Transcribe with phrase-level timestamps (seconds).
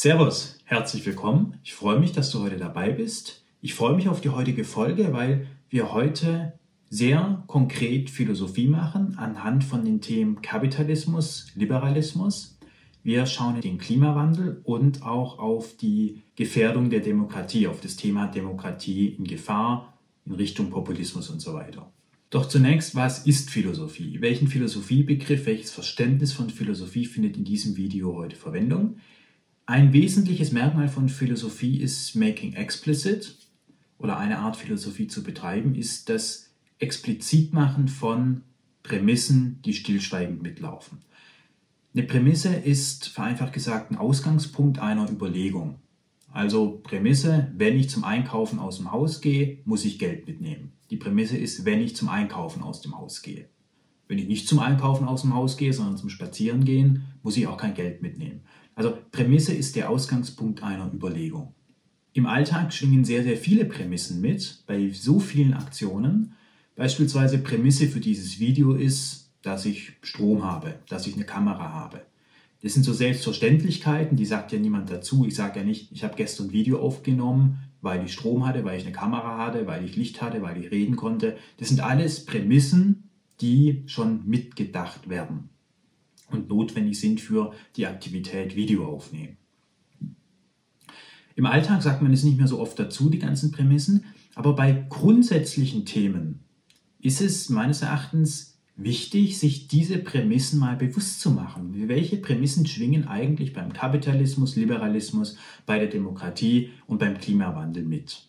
[0.00, 1.58] Servus, herzlich willkommen.
[1.64, 3.42] Ich freue mich, dass du heute dabei bist.
[3.60, 6.52] Ich freue mich auf die heutige Folge, weil wir heute
[6.88, 12.60] sehr konkret Philosophie machen anhand von den Themen Kapitalismus, Liberalismus.
[13.02, 19.08] Wir schauen den Klimawandel und auch auf die Gefährdung der Demokratie, auf das Thema Demokratie
[19.08, 21.92] in Gefahr in Richtung Populismus und so weiter.
[22.30, 24.20] Doch zunächst, was ist Philosophie?
[24.20, 28.98] Welchen Philosophiebegriff, welches Verständnis von Philosophie findet in diesem Video heute Verwendung?
[29.70, 33.36] Ein wesentliches Merkmal von Philosophie ist Making Explicit
[33.98, 38.44] oder eine Art Philosophie zu betreiben, ist das Explizitmachen von
[38.82, 41.02] Prämissen, die stillschweigend mitlaufen.
[41.92, 45.80] Eine Prämisse ist vereinfacht gesagt ein Ausgangspunkt einer Überlegung.
[46.32, 50.72] Also Prämisse, wenn ich zum Einkaufen aus dem Haus gehe, muss ich Geld mitnehmen.
[50.88, 53.50] Die Prämisse ist, wenn ich zum Einkaufen aus dem Haus gehe.
[54.06, 57.58] Wenn ich nicht zum Einkaufen aus dem Haus gehe, sondern zum Spazierengehen, muss ich auch
[57.58, 58.40] kein Geld mitnehmen.
[58.78, 61.52] Also Prämisse ist der Ausgangspunkt einer Überlegung.
[62.12, 66.34] Im Alltag schwingen sehr, sehr viele Prämissen mit, bei so vielen Aktionen.
[66.76, 72.02] Beispielsweise Prämisse für dieses Video ist, dass ich Strom habe, dass ich eine Kamera habe.
[72.62, 75.26] Das sind so Selbstverständlichkeiten, die sagt ja niemand dazu.
[75.26, 78.78] Ich sage ja nicht, ich habe gestern ein Video aufgenommen, weil ich Strom hatte, weil
[78.78, 81.36] ich eine Kamera hatte, weil ich Licht hatte, weil ich reden konnte.
[81.56, 85.50] Das sind alles Prämissen, die schon mitgedacht werden
[86.30, 89.36] und notwendig sind für die Aktivität Video aufnehmen.
[91.34, 94.04] Im Alltag sagt man es nicht mehr so oft dazu, die ganzen Prämissen,
[94.34, 96.40] aber bei grundsätzlichen Themen
[97.00, 101.88] ist es meines Erachtens wichtig, sich diese Prämissen mal bewusst zu machen.
[101.88, 108.28] Welche Prämissen schwingen eigentlich beim Kapitalismus, Liberalismus, bei der Demokratie und beim Klimawandel mit?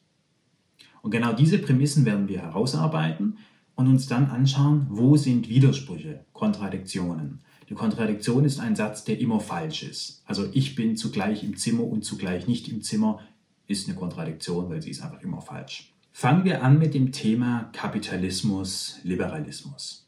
[1.02, 3.38] Und genau diese Prämissen werden wir herausarbeiten
[3.76, 7.40] und uns dann anschauen, wo sind Widersprüche, Kontradiktionen.
[7.70, 10.24] Die Kontradiktion ist ein Satz, der immer falsch ist.
[10.26, 13.20] Also ich bin zugleich im Zimmer und zugleich nicht im Zimmer,
[13.68, 15.94] ist eine Kontradiktion, weil sie ist einfach immer falsch.
[16.12, 20.08] Fangen wir an mit dem Thema Kapitalismus, Liberalismus.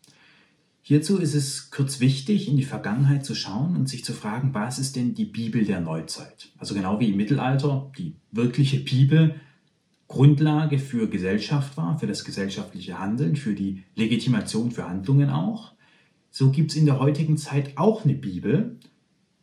[0.81, 4.79] Hierzu ist es kurz wichtig, in die Vergangenheit zu schauen und sich zu fragen, was
[4.79, 6.49] ist denn die Bibel der Neuzeit?
[6.57, 9.35] Also genau wie im Mittelalter die wirkliche Bibel
[10.07, 15.73] Grundlage für Gesellschaft war, für das gesellschaftliche Handeln, für die Legitimation für Handlungen auch.
[16.31, 18.79] So gibt es in der heutigen Zeit auch eine Bibel,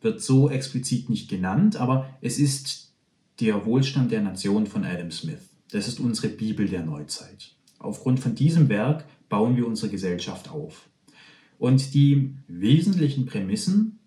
[0.01, 2.93] wird so explizit nicht genannt, aber es ist
[3.41, 5.51] der Wohlstand der Nation von Adam Smith.
[5.71, 7.55] Das ist unsere Bibel der Neuzeit.
[7.79, 10.89] Aufgrund von diesem Werk bauen wir unsere Gesellschaft auf.
[11.59, 13.99] Und die wesentlichen Prämissen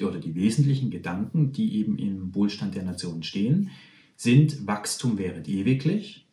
[0.00, 3.70] oder die wesentlichen Gedanken, die eben im Wohlstand der Nation stehen,
[4.16, 6.26] sind Wachstum wäre ewiglich,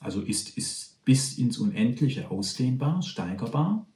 [0.00, 3.86] also ist, ist bis ins Unendliche ausdehnbar, steigerbar.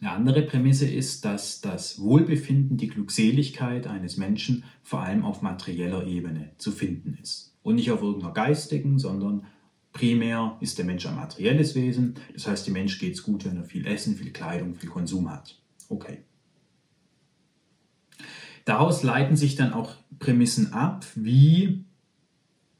[0.00, 6.06] Eine andere Prämisse ist, dass das Wohlbefinden, die Glückseligkeit eines Menschen vor allem auf materieller
[6.06, 7.56] Ebene zu finden ist.
[7.62, 9.46] Und nicht auf irgendeiner geistigen, sondern
[9.92, 13.56] Primär ist der Mensch ein materielles Wesen, das heißt, dem Mensch geht es gut, wenn
[13.56, 15.60] er viel Essen, viel Kleidung, viel Konsum hat.
[15.88, 16.18] Okay.
[18.64, 21.84] Daraus leiten sich dann auch Prämissen ab, wie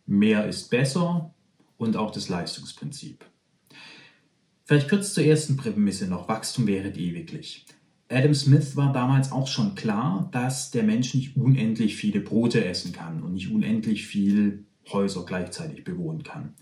[0.07, 1.35] mehr ist besser
[1.77, 3.25] und auch das Leistungsprinzip.
[4.69, 7.65] Vielleicht kurz zur ersten Prämisse noch, Wachstum wäre ewiglich.
[8.11, 12.93] Adam Smith war damals auch schon klar, dass der Mensch nicht unendlich viele Brote essen
[12.93, 16.53] kann und nicht unendlich viel Häuser gleichzeitig bewohnen kann.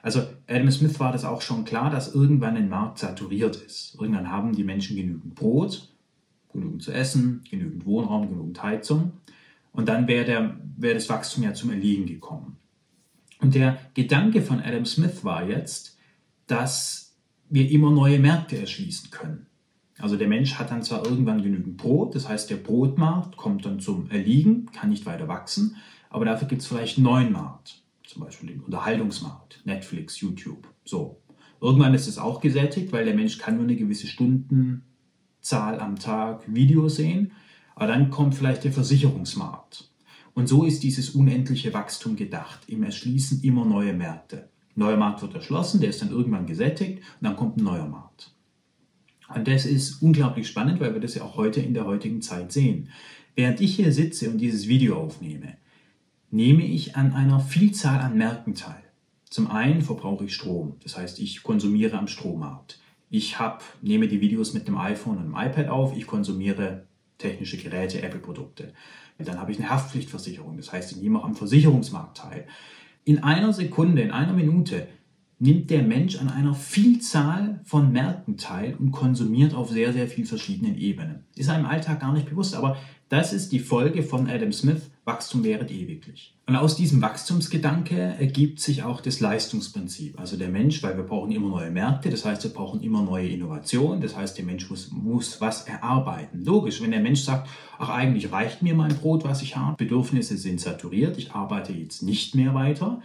[0.00, 3.96] Also Adam Smith war das auch schon klar, dass irgendwann ein Markt saturiert ist.
[3.98, 5.92] Irgendwann haben die Menschen genügend Brot,
[6.52, 9.14] genügend zu essen, genügend Wohnraum, genügend Heizung.
[9.72, 12.58] Und dann wäre wär das Wachstum ja zum Erliegen gekommen.
[13.40, 15.98] Und der Gedanke von Adam Smith war jetzt,
[16.46, 17.05] dass
[17.48, 19.46] wir immer neue Märkte erschließen können.
[19.98, 23.80] Also der Mensch hat dann zwar irgendwann genügend Brot, das heißt der Brotmarkt kommt dann
[23.80, 25.76] zum Erliegen, kann nicht weiter wachsen,
[26.10, 27.82] aber dafür gibt es vielleicht einen neuen Markt
[28.16, 30.66] zum Beispiel den Unterhaltungsmarkt, Netflix, YouTube.
[30.84, 31.20] So.
[31.60, 36.42] Irgendwann ist es auch gesättigt, weil der Mensch kann nur eine gewisse Stundenzahl am Tag
[36.46, 37.32] Videos sehen.
[37.74, 39.90] Aber dann kommt vielleicht der Versicherungsmarkt.
[40.34, 42.60] Und so ist dieses unendliche Wachstum gedacht.
[42.68, 44.48] Im Erschließen immer neue Märkte.
[44.76, 48.32] Neuer Markt wird erschlossen, der ist dann irgendwann gesättigt und dann kommt ein neuer Markt.
[49.34, 52.52] Und das ist unglaublich spannend, weil wir das ja auch heute in der heutigen Zeit
[52.52, 52.90] sehen.
[53.34, 55.56] Während ich hier sitze und dieses Video aufnehme,
[56.30, 58.82] nehme ich an einer Vielzahl an Märkten teil.
[59.28, 62.78] Zum einen verbrauche ich Strom, das heißt, ich konsumiere am Strommarkt.
[63.10, 66.86] Ich hab, nehme die Videos mit dem iPhone und dem iPad auf, ich konsumiere
[67.18, 68.72] technische Geräte, Apple-Produkte.
[69.18, 72.46] Dann habe ich eine Haftpflichtversicherung, das heißt, ich nehme auch am Versicherungsmarkt teil.
[73.08, 74.88] In einer Sekunde, in einer Minute
[75.38, 80.26] nimmt der Mensch an einer Vielzahl von Märkten teil und konsumiert auf sehr, sehr vielen
[80.26, 81.24] verschiedenen Ebenen.
[81.34, 82.76] Ist einem im Alltag gar nicht bewusst, aber
[83.08, 86.34] das ist die Folge von Adam Smith, Wachstum währet ewiglich.
[86.46, 90.18] Und aus diesem Wachstumsgedanke ergibt sich auch das Leistungsprinzip.
[90.18, 93.28] Also der Mensch, weil wir brauchen immer neue Märkte, das heißt, wir brauchen immer neue
[93.28, 96.44] Innovationen, das heißt, der Mensch muss, muss was erarbeiten.
[96.44, 97.48] Logisch, wenn der Mensch sagt,
[97.78, 102.02] ach eigentlich reicht mir mein Brot, was ich habe, Bedürfnisse sind saturiert, ich arbeite jetzt
[102.02, 103.02] nicht mehr weiter,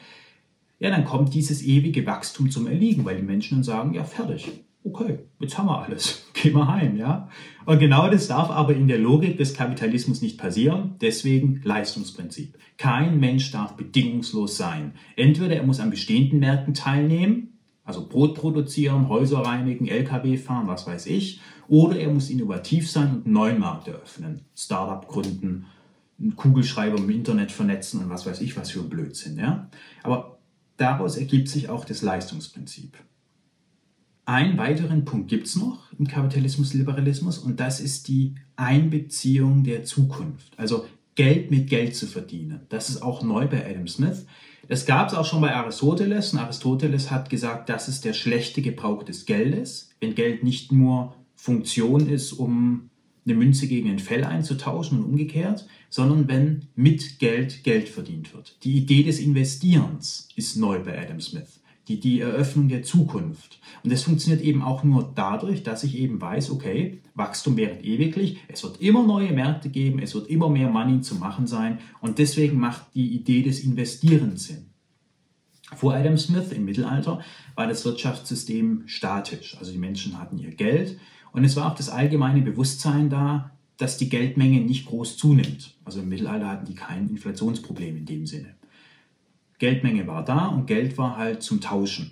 [0.82, 4.52] ja, dann kommt dieses ewige Wachstum zum Erliegen, weil die Menschen dann sagen, ja, fertig.
[4.84, 6.26] Okay, jetzt haben wir alles.
[6.34, 7.30] Gehen wir heim, ja?
[7.68, 10.96] Und genau das darf aber in der Logik des Kapitalismus nicht passieren.
[11.00, 12.58] Deswegen Leistungsprinzip.
[12.78, 14.94] Kein Mensch darf bedingungslos sein.
[15.16, 20.88] Entweder er muss an bestehenden Märkten teilnehmen, also Brot produzieren, Häuser reinigen, LKW fahren, was
[20.88, 25.68] weiß ich, oder er muss innovativ sein und einen neuen Markt eröffnen, Startup gründen,
[26.20, 29.70] einen Kugelschreiber im Internet vernetzen und was weiß ich, was für ein Blödsinn, ja?
[30.02, 30.41] Aber
[30.82, 32.98] Daraus ergibt sich auch das Leistungsprinzip.
[34.26, 40.58] Einen weiteren Punkt gibt es noch im Kapitalismus-Liberalismus und das ist die Einbeziehung der Zukunft.
[40.58, 42.62] Also Geld mit Geld zu verdienen.
[42.70, 44.26] Das ist auch neu bei Adam Smith.
[44.70, 48.64] Das gab es auch schon bei Aristoteles und Aristoteles hat gesagt, das ist der schlechte
[48.64, 52.90] Gebrauch des Geldes, wenn Geld nicht nur Funktion ist, um
[53.26, 58.58] eine Münze gegen ein Fell einzutauschen und umgekehrt, sondern wenn mit Geld Geld verdient wird.
[58.64, 61.60] Die Idee des Investierens ist neu bei Adam Smith.
[61.88, 63.60] Die, die Eröffnung der Zukunft.
[63.84, 68.38] Und das funktioniert eben auch nur dadurch, dass ich eben weiß, okay, Wachstum währt ewiglich,
[68.48, 72.20] es wird immer neue Märkte geben, es wird immer mehr Money zu machen sein und
[72.20, 74.68] deswegen macht die Idee des Investierens Sinn.
[75.76, 77.22] Vor Adam Smith im Mittelalter
[77.56, 79.58] war das Wirtschaftssystem statisch.
[79.58, 81.00] Also die Menschen hatten ihr Geld
[81.34, 85.76] und es war auch das allgemeine Bewusstsein da, dass die Geldmenge nicht groß zunimmt.
[85.86, 88.56] Also im Mittelalter hatten die kein Inflationsproblem in dem Sinne.
[89.60, 92.12] Geldmenge war da und Geld war halt zum Tauschen.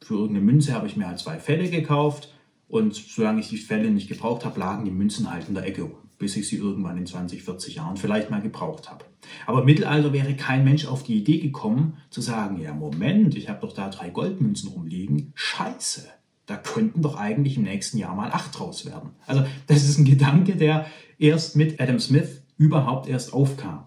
[0.00, 2.32] Für irgendeine Münze habe ich mir halt zwei Fälle gekauft
[2.68, 5.90] und solange ich die Fälle nicht gebraucht habe, lagen die Münzen halt in der Ecke
[6.22, 9.04] bis ich sie irgendwann in 20, 40 Jahren vielleicht mal gebraucht habe.
[9.44, 13.48] Aber im Mittelalter wäre kein Mensch auf die Idee gekommen zu sagen, ja Moment, ich
[13.48, 16.08] habe doch da drei Goldmünzen rumliegen, scheiße
[16.52, 19.12] da könnten doch eigentlich im nächsten Jahr mal acht draus werden.
[19.26, 20.84] Also das ist ein Gedanke, der
[21.18, 23.86] erst mit Adam Smith überhaupt erst aufkam.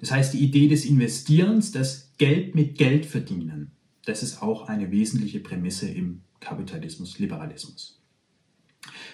[0.00, 3.70] Das heißt, die Idee des Investierens, das Geld mit Geld verdienen,
[4.04, 8.02] das ist auch eine wesentliche Prämisse im Kapitalismus, Liberalismus.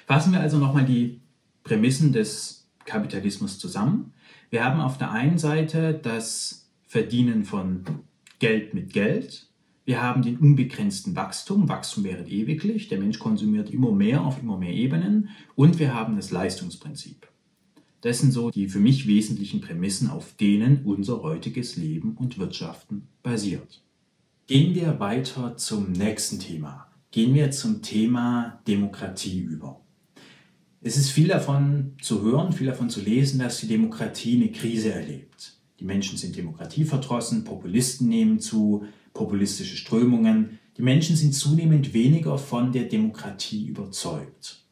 [0.08, 1.20] Fassen wir also nochmal die
[1.62, 4.12] Prämissen des Kapitalismus zusammen.
[4.50, 7.84] Wir haben auf der einen Seite das Verdienen von
[8.40, 9.46] Geld mit Geld,
[9.86, 11.68] wir haben den unbegrenzten Wachstum.
[11.68, 12.88] Wachstum wäre ewiglich.
[12.88, 15.28] Der Mensch konsumiert immer mehr auf immer mehr Ebenen.
[15.54, 17.28] Und wir haben das Leistungsprinzip.
[18.00, 23.06] Das sind so die für mich wesentlichen Prämissen, auf denen unser heutiges Leben und Wirtschaften
[23.22, 23.80] basiert.
[24.48, 26.88] Gehen wir weiter zum nächsten Thema.
[27.12, 29.80] Gehen wir zum Thema Demokratie über.
[30.80, 34.92] Es ist viel davon zu hören, viel davon zu lesen, dass die Demokratie eine Krise
[34.92, 35.54] erlebt.
[35.78, 38.84] Die Menschen sind demokratieverdrossen, Populisten nehmen zu,
[39.16, 40.58] populistische Strömungen.
[40.76, 44.62] Die Menschen sind zunehmend weniger von der Demokratie überzeugt.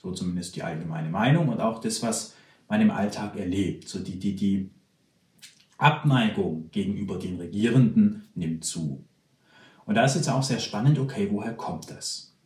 [0.00, 2.34] So zumindest die allgemeine Meinung und auch das, was
[2.68, 3.88] man im Alltag erlebt.
[3.88, 4.70] So die, die, die
[5.76, 9.04] Abneigung gegenüber den Regierenden nimmt zu.
[9.84, 12.36] Und da ist jetzt auch sehr spannend, okay, woher kommt das?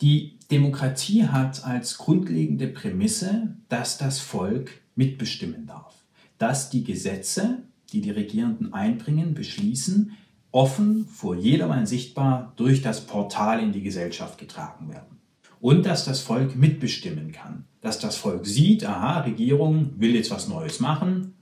[0.00, 5.94] Die Demokratie hat als grundlegende Prämisse, dass das Volk mitbestimmen darf,
[6.36, 7.62] dass die Gesetze
[7.94, 10.12] die die Regierenden einbringen, beschließen,
[10.50, 15.20] offen vor jedermann sichtbar durch das Portal in die Gesellschaft getragen werden.
[15.60, 17.64] Und dass das Volk mitbestimmen kann.
[17.80, 21.34] Dass das Volk sieht, aha, Regierung will jetzt was Neues machen,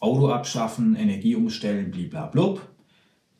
[0.00, 2.66] Auto abschaffen, Energie umstellen, bliblablub.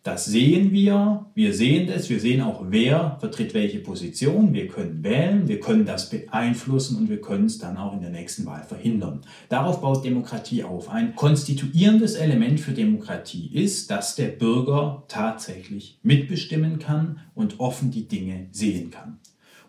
[0.03, 5.05] Das sehen wir, wir sehen das, wir sehen auch, wer vertritt welche Position, wir können
[5.05, 8.63] wählen, wir können das beeinflussen und wir können es dann auch in der nächsten Wahl
[8.63, 9.21] verhindern.
[9.51, 10.89] Darauf baut Demokratie auf.
[10.89, 18.09] Ein konstituierendes Element für Demokratie ist, dass der Bürger tatsächlich mitbestimmen kann und offen die
[18.09, 19.19] Dinge sehen kann.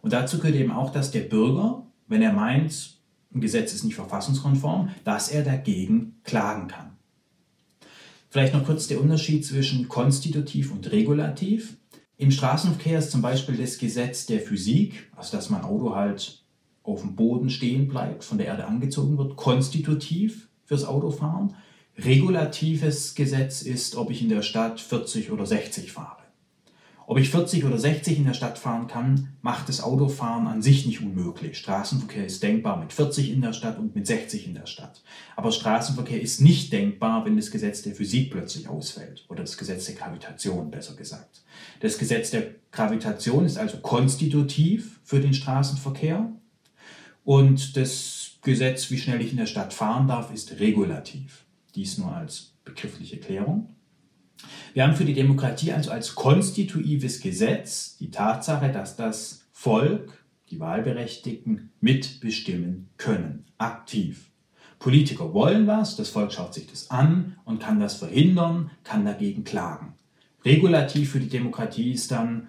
[0.02, 3.02] Und dazu gehört eben auch, dass der Bürger, wenn er meint,
[3.34, 6.91] ein Gesetz ist nicht verfassungskonform, dass er dagegen klagen kann.
[8.32, 11.76] Vielleicht noch kurz der Unterschied zwischen konstitutiv und regulativ.
[12.16, 16.42] Im Straßenverkehr ist zum Beispiel das Gesetz der Physik, also dass mein Auto halt
[16.82, 21.56] auf dem Boden stehen bleibt, von der Erde angezogen wird, konstitutiv fürs Autofahren.
[21.98, 26.21] Regulatives Gesetz ist, ob ich in der Stadt 40 oder 60 fahre.
[27.12, 30.86] Ob ich 40 oder 60 in der Stadt fahren kann, macht das Autofahren an sich
[30.86, 31.58] nicht unmöglich.
[31.58, 35.04] Straßenverkehr ist denkbar mit 40 in der Stadt und mit 60 in der Stadt.
[35.36, 39.26] Aber Straßenverkehr ist nicht denkbar, wenn das Gesetz der Physik plötzlich ausfällt.
[39.28, 41.44] Oder das Gesetz der Gravitation, besser gesagt.
[41.82, 46.32] Das Gesetz der Gravitation ist also konstitutiv für den Straßenverkehr.
[47.26, 51.44] Und das Gesetz, wie schnell ich in der Stadt fahren darf, ist regulativ.
[51.76, 53.76] Dies nur als begriffliche Klärung.
[54.74, 60.60] Wir haben für die Demokratie also als konstitutives Gesetz die Tatsache, dass das Volk, die
[60.60, 64.32] Wahlberechtigten, mitbestimmen können, aktiv.
[64.80, 69.44] Politiker wollen was, das Volk schaut sich das an und kann das verhindern, kann dagegen
[69.44, 69.94] klagen.
[70.44, 72.48] Regulativ für die Demokratie ist dann,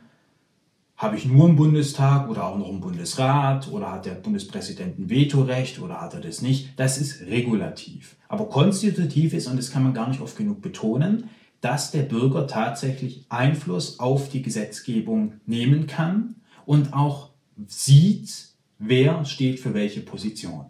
[0.96, 5.10] habe ich nur einen Bundestag oder auch noch einen Bundesrat oder hat der Bundespräsident ein
[5.10, 6.78] Vetorecht oder hat er das nicht?
[6.78, 8.16] Das ist regulativ.
[8.28, 11.28] Aber konstitutiv ist, und das kann man gar nicht oft genug betonen,
[11.62, 16.34] dass der Bürger tatsächlich Einfluss auf die Gesetzgebung nehmen kann
[16.66, 17.30] und auch
[17.68, 20.66] sieht, wer steht für welche Position.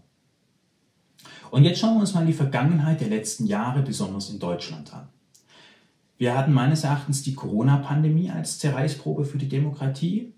[1.50, 5.08] Und jetzt schauen wir uns mal die Vergangenheit der letzten Jahre, besonders in Deutschland, an.
[6.18, 10.34] Wir hatten meines Erachtens die Corona-Pandemie als Zerreißprobe für die Demokratie.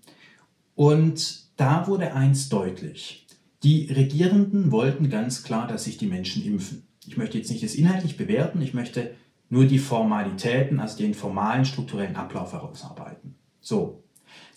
[0.73, 3.27] Und da wurde eins deutlich.
[3.61, 6.83] Die Regierenden wollten ganz klar, dass sich die Menschen impfen.
[7.05, 9.11] Ich möchte jetzt nicht das inhaltlich bewerten, ich möchte
[9.49, 13.35] nur die Formalitäten, also den formalen strukturellen Ablauf herausarbeiten.
[13.61, 14.03] So.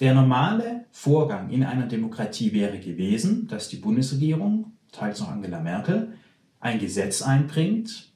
[0.01, 6.15] Der normale Vorgang in einer Demokratie wäre gewesen, dass die Bundesregierung, teils noch Angela Merkel,
[6.61, 8.13] ein Gesetz einbringt,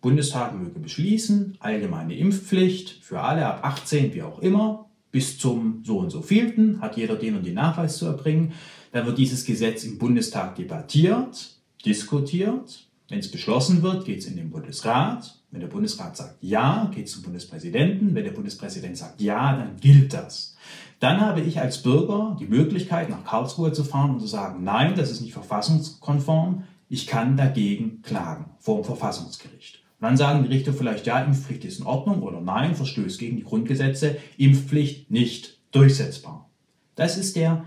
[0.00, 5.98] Bundestag möge beschließen, allgemeine Impfpflicht für alle ab 18, wie auch immer, bis zum so
[5.98, 8.52] und so vielten, hat jeder den und den Nachweis zu erbringen.
[8.92, 12.87] Dann wird dieses Gesetz im Bundestag debattiert, diskutiert.
[13.08, 15.34] Wenn es beschlossen wird, geht es in den Bundesrat.
[15.50, 18.14] Wenn der Bundesrat sagt Ja, geht es zum Bundespräsidenten.
[18.14, 20.56] Wenn der Bundespräsident sagt Ja, dann gilt das.
[21.00, 24.94] Dann habe ich als Bürger die Möglichkeit, nach Karlsruhe zu fahren und zu sagen, nein,
[24.94, 26.64] das ist nicht verfassungskonform.
[26.90, 29.82] Ich kann dagegen klagen vor dem Verfassungsgericht.
[30.00, 33.36] Und dann sagen die Richter vielleicht, ja, Impfpflicht ist in Ordnung oder nein, verstößt gegen
[33.36, 36.50] die Grundgesetze, Impfpflicht nicht durchsetzbar.
[36.94, 37.64] Das ist der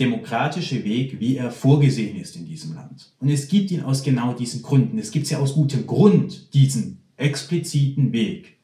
[0.00, 3.12] demokratische Weg, wie er vorgesehen ist in diesem Land.
[3.20, 4.98] Und es gibt ihn aus genau diesen Gründen.
[4.98, 8.58] Es gibt ja aus gutem Grund diesen expliziten Weg.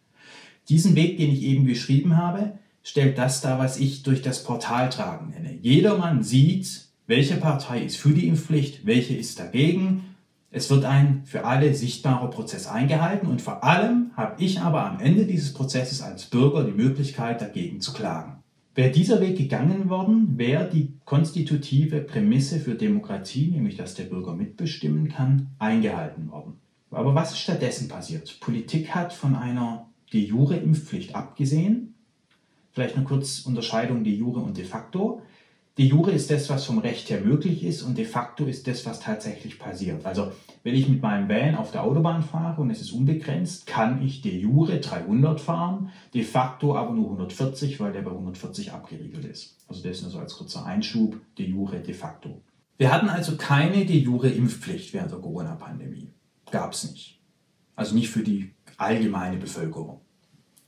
[0.69, 4.91] Diesen Weg, den ich eben beschrieben habe, stellt das dar, was ich durch das Portal
[4.91, 5.59] tragen nenne.
[5.61, 10.05] Jedermann sieht, welche Partei ist für die Impfpflicht, welche ist dagegen.
[10.51, 15.01] Es wird ein für alle sichtbarer Prozess eingehalten und vor allem habe ich aber am
[15.01, 18.34] Ende dieses Prozesses als Bürger die Möglichkeit, dagegen zu klagen.
[18.75, 24.35] Wäre dieser Weg gegangen worden, wäre die konstitutive Prämisse für Demokratie, nämlich dass der Bürger
[24.35, 26.55] mitbestimmen kann, eingehalten worden.
[26.91, 28.39] Aber was ist stattdessen passiert?
[28.41, 31.95] Politik hat von einer de jure Impfpflicht abgesehen.
[32.73, 35.23] Vielleicht eine kurze Unterscheidung de jure und de facto.
[35.77, 38.87] De jure ist das, was vom Recht her möglich ist und de facto ist das,
[38.87, 40.07] was tatsächlich passiert.
[40.07, 40.31] Also
[40.63, 44.23] wenn ich mit meinem Van auf der Autobahn fahre und es ist unbegrenzt, kann ich
[44.23, 49.57] de jure 300 fahren, de facto aber nur 140, weil der bei 140 abgeriegelt ist.
[49.67, 52.41] Also das nur so als kurzer Einschub, de jure, de facto.
[52.79, 56.13] Wir hatten also keine de jure Impfpflicht während der Corona-Pandemie.
[56.53, 57.21] Gab es nicht.
[57.75, 60.03] Also nicht für die allgemeine Bevölkerung.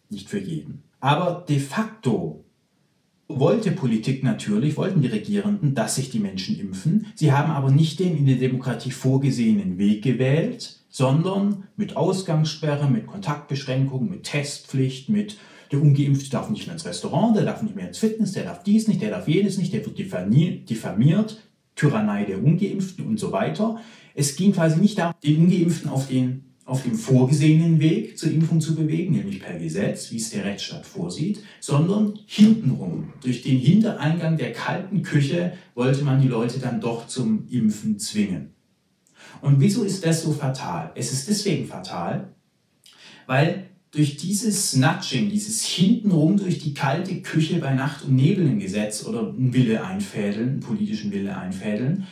[0.08, 0.82] Nicht für jeden.
[0.98, 2.44] Aber de facto
[3.28, 7.06] wollte Politik natürlich, wollten die Regierenden, dass sich die Menschen impfen.
[7.14, 13.06] Sie haben aber nicht den in der Demokratie vorgesehenen Weg gewählt, sondern mit Ausgangssperre, mit
[13.06, 15.37] Kontaktbeschränkungen, mit Testpflicht, mit
[15.73, 18.62] der Ungeimpfte darf nicht mehr ins Restaurant, der darf nicht mehr ins Fitness, der darf
[18.62, 21.42] dies nicht, der darf jenes nicht, der wird diffamiert,
[21.75, 23.80] Tyrannei der Ungeimpften und so weiter.
[24.14, 28.61] Es ging quasi nicht darum, den Ungeimpften auf den auf dem vorgesehenen Weg zur Impfung
[28.61, 33.12] zu bewegen, nämlich per Gesetz, wie es der Rechtsstaat vorsieht, sondern hintenrum.
[33.23, 38.50] Durch den Hintereingang der kalten Küche wollte man die Leute dann doch zum Impfen zwingen.
[39.40, 40.90] Und wieso ist das so fatal?
[40.96, 42.32] Es ist deswegen fatal,
[43.26, 48.58] weil durch dieses Snatching, dieses hintenrum durch die kalte Küche bei Nacht und Nebel ein
[48.58, 52.06] Gesetz oder ein Wille einfädeln, einen politischen Wille einfädeln,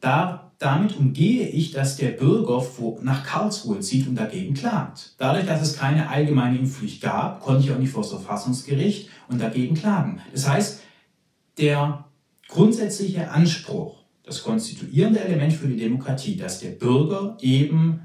[0.00, 2.64] da damit umgehe ich, dass der Bürger
[3.02, 5.14] nach Karlsruhe zieht und dagegen klagt.
[5.18, 9.40] Dadurch, dass es keine allgemeine Impfpflicht gab, konnte ich auch nicht vor das Verfassungsgericht und
[9.40, 10.20] dagegen klagen.
[10.32, 10.80] Das heißt,
[11.58, 12.06] der
[12.48, 18.00] grundsätzliche Anspruch, das konstituierende Element für die Demokratie, dass der Bürger eben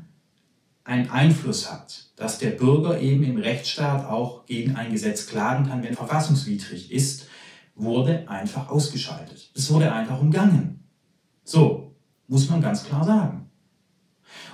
[0.84, 5.84] einen Einfluss hat, dass der Bürger eben im Rechtsstaat auch gegen ein Gesetz klagen kann,
[5.84, 7.28] wenn verfassungswidrig ist,
[7.76, 9.52] wurde einfach ausgeschaltet.
[9.56, 10.84] Es wurde einfach umgangen.
[11.44, 11.91] So,
[12.32, 13.50] muss man ganz klar sagen.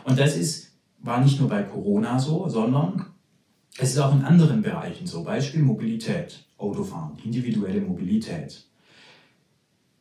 [0.04, 3.06] Und das ist, war nicht nur bei Corona so, sondern
[3.78, 6.44] es ist auch in anderen Bereichen so, Beispiel Mobilität.
[6.58, 8.66] Autofahren, individuelle Mobilität.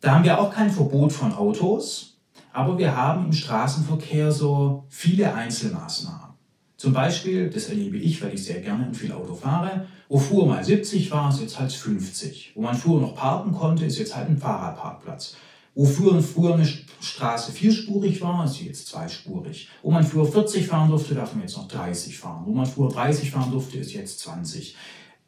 [0.00, 2.16] Da haben wir auch kein Verbot von Autos,
[2.50, 6.34] aber wir haben im Straßenverkehr so viele Einzelmaßnahmen.
[6.78, 10.46] Zum Beispiel, das erlebe ich, weil ich sehr gerne und viel Auto fahre, wo früher
[10.46, 12.52] mal 70 war, ist jetzt halt 50.
[12.54, 15.36] Wo man früher noch parken konnte, ist jetzt halt ein Fahrradparkplatz.
[15.76, 19.68] Wo früher, früher eine Straße vierspurig war, ist sie jetzt zweispurig.
[19.82, 22.44] Wo man früher 40 fahren durfte, darf man jetzt noch 30 fahren.
[22.46, 24.74] Wo man früher 30 fahren durfte, ist jetzt 20.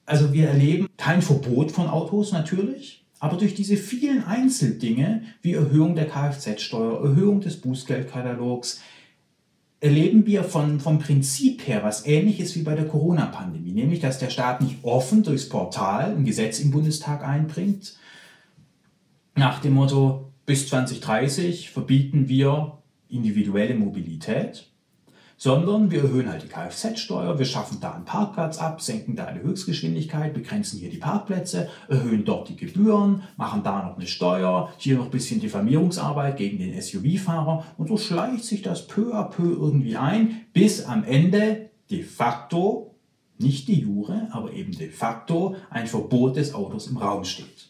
[0.07, 5.95] Also wir erleben kein Verbot von Autos natürlich, aber durch diese vielen Einzeldinge wie Erhöhung
[5.95, 8.81] der Kfz-Steuer, Erhöhung des Bußgeldkatalogs,
[9.81, 14.31] erleben wir von, vom Prinzip her was Ähnliches wie bei der Corona-Pandemie, nämlich dass der
[14.31, 17.99] Staat nicht offen durchs Portal ein Gesetz im Bundestag einbringt,
[19.35, 22.79] nach dem Motto, bis 2030 verbieten wir
[23.11, 24.67] individuelle Mobilität,
[25.37, 29.43] sondern wir erhöhen halt die Kfz-Steuer, wir schaffen da einen Parkplatz ab, senken da eine
[29.43, 34.97] Höchstgeschwindigkeit, begrenzen hier die Parkplätze, erhöhen dort die Gebühren, machen da noch eine Steuer, hier
[34.97, 39.53] noch ein bisschen Diffamierungsarbeit gegen den SUV-Fahrer und so schleicht sich das peu à peu
[39.53, 42.95] irgendwie ein, bis am Ende de facto,
[43.37, 47.69] nicht die jure, aber eben de facto ein Verbot des Autos im Raum steht.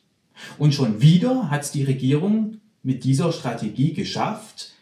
[0.59, 4.73] Und schon wieder hat es die Regierung mit dieser Strategie geschafft,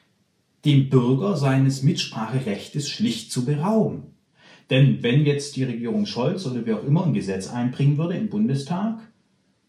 [0.64, 4.14] dem Bürger seines Mitspracherechtes schlicht zu berauben.
[4.70, 8.28] Denn wenn jetzt die Regierung Scholz oder wer auch immer ein Gesetz einbringen würde im
[8.28, 9.00] Bundestag,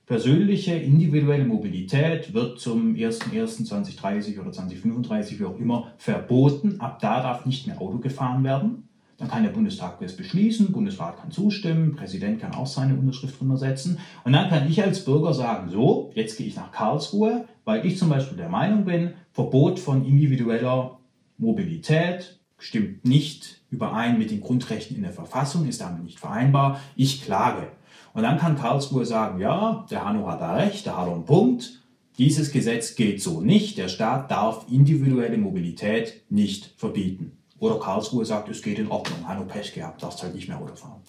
[0.05, 6.79] persönliche individuelle Mobilität wird zum 01.01.2030 oder 2035, wie auch immer, verboten.
[6.79, 8.87] Ab da darf nicht mehr Auto gefahren werden.
[9.17, 13.57] Dann kann der Bundestag das beschließen, Bundesrat kann zustimmen, Präsident kann auch seine Unterschrift drunter
[13.57, 13.97] setzen.
[14.23, 17.97] Und dann kann ich als Bürger sagen, so, jetzt gehe ich nach Karlsruhe, weil ich
[17.97, 20.99] zum Beispiel der Meinung bin, Verbot von individueller
[21.39, 26.79] Mobilität stimmt nicht überein mit den Grundrechten in der Verfassung, ist damit nicht vereinbar.
[26.95, 27.67] Ich klage.
[28.13, 31.83] Und dann kann Karlsruhe sagen, ja, der Hanno hat da recht, der hat einen Punkt.
[32.17, 33.77] Dieses Gesetz gilt so nicht.
[33.77, 37.36] Der Staat darf individuelle Mobilität nicht verbieten.
[37.59, 40.75] Oder Karlsruhe sagt, es geht in Ordnung, Hanno Pech gehabt, darfst halt nicht mehr Auto
[40.75, 41.01] fahren.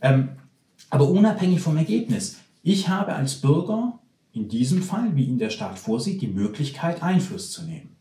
[0.00, 0.30] Ähm,
[0.90, 3.98] aber unabhängig vom Ergebnis, ich habe als Bürger
[4.32, 7.96] in diesem Fall, wie ihn der Staat vorsieht, die Möglichkeit, Einfluss zu nehmen.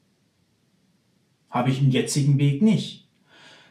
[1.49, 3.07] Habe ich im jetzigen Weg nicht.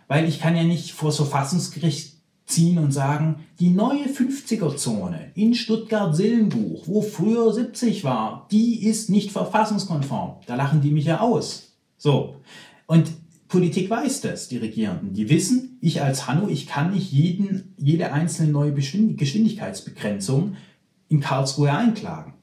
[0.09, 2.17] Weil ich kann ja nicht vor das Verfassungsgericht
[2.47, 9.31] ziehen und sagen, die neue 50er-Zone in Stuttgart-Sillenbuch, wo früher 70 war, die ist nicht
[9.31, 10.37] verfassungskonform.
[10.47, 11.73] Da lachen die mich ja aus.
[11.97, 12.37] So.
[12.87, 13.13] Und
[13.51, 15.13] Politik weiß das, die Regierenden.
[15.13, 20.55] Die wissen, ich als Hanno, ich kann nicht jeden, jede einzelne neue Geschwindigkeitsbegrenzung
[21.09, 22.35] in Karlsruhe einklagen.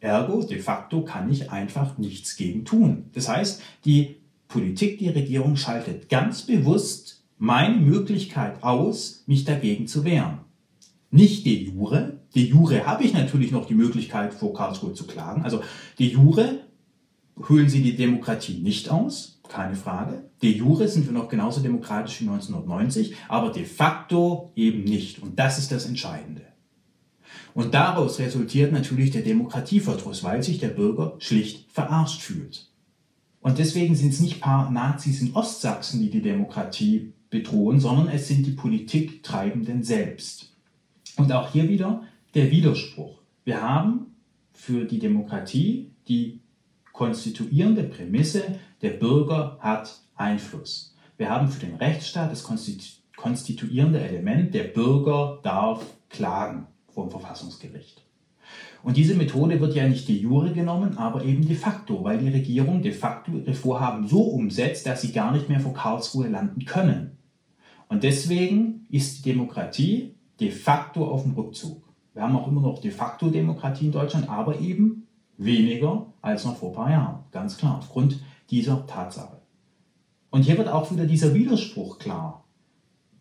[0.00, 3.10] Ergo, de facto kann ich einfach nichts gegen tun.
[3.12, 4.16] Das heißt, die
[4.48, 10.38] Politik, die Regierung schaltet ganz bewusst meine Möglichkeit aus, mich dagegen zu wehren.
[11.10, 12.20] Nicht de jure.
[12.34, 15.42] De jure habe ich natürlich noch die Möglichkeit, vor Karlsruhe zu klagen.
[15.42, 15.60] Also
[15.98, 16.60] de jure
[17.48, 20.30] höhlen sie die Demokratie nicht aus keine Frage.
[20.42, 25.22] De jure sind wir noch genauso demokratisch wie 1990, aber de facto eben nicht.
[25.22, 26.42] Und das ist das Entscheidende.
[27.54, 32.70] Und daraus resultiert natürlich der Demokratieverdruss, weil sich der Bürger schlicht verarscht fühlt.
[33.40, 38.26] Und deswegen sind es nicht paar Nazis in Ostsachsen, die die Demokratie bedrohen, sondern es
[38.26, 40.52] sind die Politiktreibenden selbst.
[41.16, 42.02] Und auch hier wieder
[42.34, 43.20] der Widerspruch.
[43.44, 44.06] Wir haben
[44.52, 46.40] für die Demokratie die
[46.92, 48.42] konstituierende Prämisse,
[48.84, 50.94] der Bürger hat Einfluss.
[51.16, 52.44] Wir haben für den Rechtsstaat das
[53.16, 58.02] konstituierende Element, der Bürger darf klagen vor dem Verfassungsgericht.
[58.82, 62.28] Und diese Methode wird ja nicht de jure genommen, aber eben de facto, weil die
[62.28, 66.66] Regierung de facto ihre Vorhaben so umsetzt, dass sie gar nicht mehr vor Karlsruhe landen
[66.66, 67.16] können.
[67.88, 71.82] Und deswegen ist die Demokratie de facto auf dem Rückzug.
[72.12, 75.04] Wir haben auch immer noch de facto Demokratie in Deutschland, aber eben
[75.36, 79.40] Weniger als noch vor ein paar Jahren, ganz klar, aufgrund dieser Tatsache.
[80.30, 82.44] Und hier wird auch wieder dieser Widerspruch klar,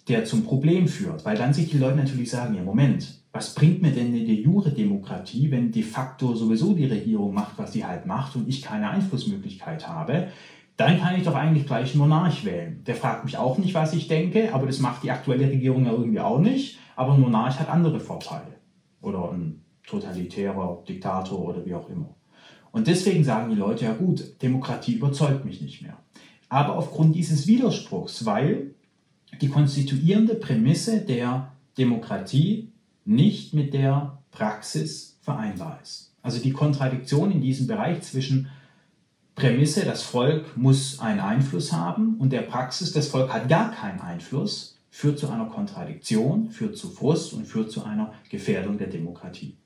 [0.08, 3.82] der zum Problem führt, weil dann sich die Leute natürlich sagen, ja Moment, was bringt
[3.82, 7.86] mir denn eine de jure Demokratie, wenn de facto sowieso die Regierung macht, was sie
[7.86, 10.28] halt macht und ich keine Einflussmöglichkeit habe?
[10.78, 12.84] Dann kann ich doch eigentlich gleich einen Monarch wählen.
[12.86, 15.92] Der fragt mich auch nicht, was ich denke, aber das macht die aktuelle Regierung ja
[15.92, 16.80] irgendwie auch nicht.
[16.96, 18.56] Aber ein Monarch hat andere Vorteile.
[19.02, 22.10] Oder ein totalitärer Diktator oder wie auch immer.
[22.74, 25.96] Und deswegen sagen die Leute, ja gut, Demokratie überzeugt mich nicht mehr.
[26.50, 28.74] Aber aufgrund dieses Widerspruchs, weil
[29.42, 32.72] die konstituierende Prämisse der Demokratie
[33.06, 36.16] nicht mit der Praxis vereinbar ist.
[36.24, 38.50] Also die Kontradiktion in diesem Bereich zwischen
[39.36, 44.02] Prämisse, das Volk muss einen Einfluss haben und der Praxis, das Volk hat gar keinen
[44.02, 49.58] Einfluss, führt zu einer Kontradiktion, führt zu Frust und führt zu einer Gefährdung der Demokratie.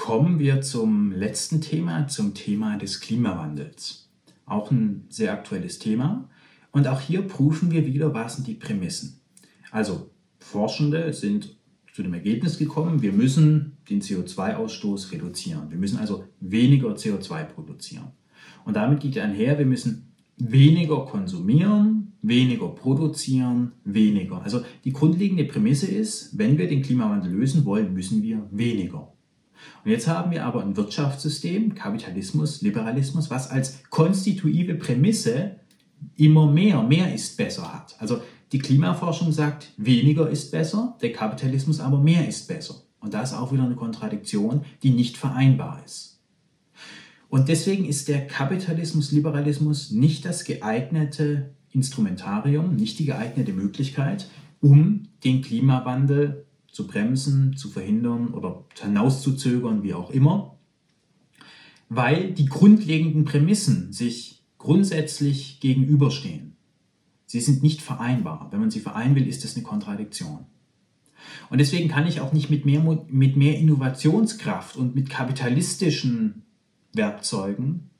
[0.00, 4.08] Kommen wir zum letzten Thema, zum Thema des Klimawandels.
[4.46, 6.26] Auch ein sehr aktuelles Thema.
[6.72, 9.20] Und auch hier prüfen wir wieder, was sind die Prämissen.
[9.70, 10.08] Also
[10.38, 11.54] Forschende sind
[11.92, 15.70] zu dem Ergebnis gekommen, wir müssen den CO2-Ausstoß reduzieren.
[15.70, 18.08] Wir müssen also weniger CO2 produzieren.
[18.64, 24.40] Und damit geht einher, wir müssen weniger konsumieren, weniger produzieren, weniger.
[24.40, 29.12] Also die grundlegende Prämisse ist, wenn wir den Klimawandel lösen wollen, müssen wir weniger.
[29.84, 35.56] Und jetzt haben wir aber ein Wirtschaftssystem, Kapitalismus, Liberalismus, was als konstitutive Prämisse
[36.16, 37.96] immer mehr, mehr ist besser hat.
[37.98, 38.20] Also
[38.52, 42.82] die Klimaforschung sagt, weniger ist besser, der Kapitalismus aber mehr ist besser.
[43.00, 46.20] Und da ist auch wieder eine Kontradiktion, die nicht vereinbar ist.
[47.28, 54.28] Und deswegen ist der Kapitalismus, Liberalismus nicht das geeignete Instrumentarium, nicht die geeignete Möglichkeit,
[54.60, 60.56] um den Klimawandel zu bremsen, zu verhindern oder hinauszuzögern, wie auch immer,
[61.88, 66.56] weil die grundlegenden Prämissen sich grundsätzlich gegenüberstehen.
[67.26, 68.48] Sie sind nicht vereinbar.
[68.50, 70.46] Wenn man sie vereinen will, ist das eine Kontradiktion.
[71.48, 76.42] Und deswegen kann ich auch nicht mit mehr, mit mehr Innovationskraft und mit kapitalistischen
[76.92, 77.90] Werkzeugen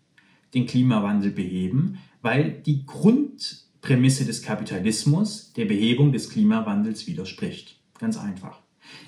[0.54, 7.79] den Klimawandel beheben, weil die Grundprämisse des Kapitalismus der Behebung des Klimawandels widerspricht.
[8.00, 8.58] Ganz einfach.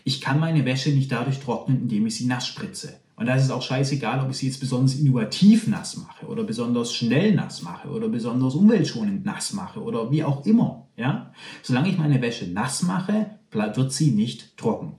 [0.05, 3.00] Ich kann meine Wäsche nicht dadurch trocknen, indem ich sie nass spritze.
[3.16, 6.44] Und da ist es auch scheißegal, ob ich sie jetzt besonders innovativ nass mache oder
[6.44, 10.88] besonders schnell nass mache oder besonders umweltschonend nass mache oder wie auch immer.
[10.96, 11.33] Ja?
[11.62, 14.96] Solange ich meine Wäsche nass mache, wird sie nicht trocken.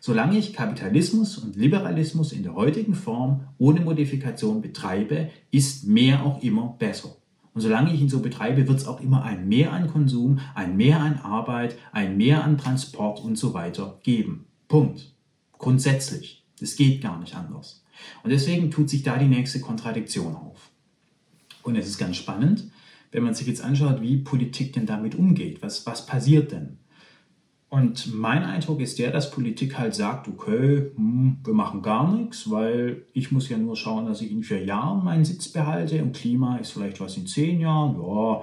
[0.00, 6.42] Solange ich Kapitalismus und Liberalismus in der heutigen Form ohne Modifikation betreibe, ist mehr auch
[6.42, 7.16] immer besser.
[7.56, 10.76] Und solange ich ihn so betreibe, wird es auch immer ein Mehr an Konsum, ein
[10.76, 14.44] Mehr an Arbeit, ein Mehr an Transport und so weiter geben.
[14.68, 15.14] Punkt.
[15.56, 16.44] Grundsätzlich.
[16.60, 17.82] Es geht gar nicht anders.
[18.22, 20.68] Und deswegen tut sich da die nächste Kontradiktion auf.
[21.62, 22.70] Und es ist ganz spannend,
[23.10, 25.62] wenn man sich jetzt anschaut, wie Politik denn damit umgeht.
[25.62, 26.76] Was, was passiert denn?
[27.68, 32.48] Und mein Eindruck ist der, dass Politik halt sagt, okay, hm, wir machen gar nichts,
[32.50, 36.14] weil ich muss ja nur schauen, dass ich in vier Jahren meinen Sitz behalte und
[36.14, 37.96] Klima ist vielleicht was in zehn Jahren.
[38.00, 38.42] Ja,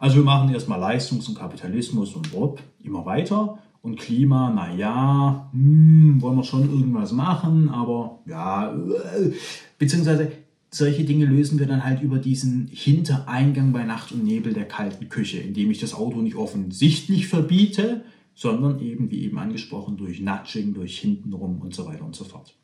[0.00, 3.58] also wir machen erstmal Leistungs- und Kapitalismus und Bob, immer weiter.
[3.82, 9.32] Und Klima, naja, hm, wollen wir schon irgendwas machen, aber ja, äh,
[9.78, 10.32] beziehungsweise
[10.70, 15.08] solche Dinge lösen wir dann halt über diesen Hintereingang bei Nacht und Nebel der kalten
[15.08, 18.02] Küche, indem ich das Auto nicht offensichtlich verbiete,
[18.36, 22.54] sondern eben, wie eben angesprochen, durch Nudging, durch hintenrum und so weiter und so fort.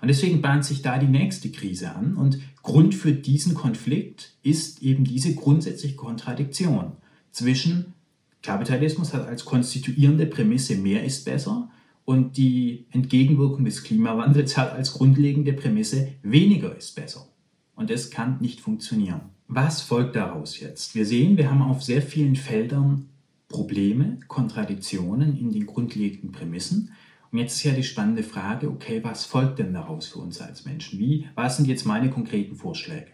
[0.00, 4.82] Und deswegen bahnt sich da die nächste Krise an und Grund für diesen Konflikt ist
[4.82, 6.92] eben diese grundsätzliche Kontradiktion
[7.32, 7.94] zwischen
[8.42, 11.70] Kapitalismus hat als konstituierende Prämisse mehr ist besser
[12.04, 17.26] und die Entgegenwirkung des Klimawandels hat als grundlegende Prämisse weniger ist besser.
[17.74, 19.22] Und das kann nicht funktionieren.
[19.48, 20.94] Was folgt daraus jetzt?
[20.94, 23.08] Wir sehen, wir haben auf sehr vielen Feldern
[23.54, 26.90] Probleme, Kontradiktionen in den grundlegenden Prämissen.
[27.30, 30.64] Und jetzt ist ja die spannende Frage, okay, was folgt denn daraus für uns als
[30.64, 30.98] Menschen?
[30.98, 33.12] Wie, was sind jetzt meine konkreten Vorschläge?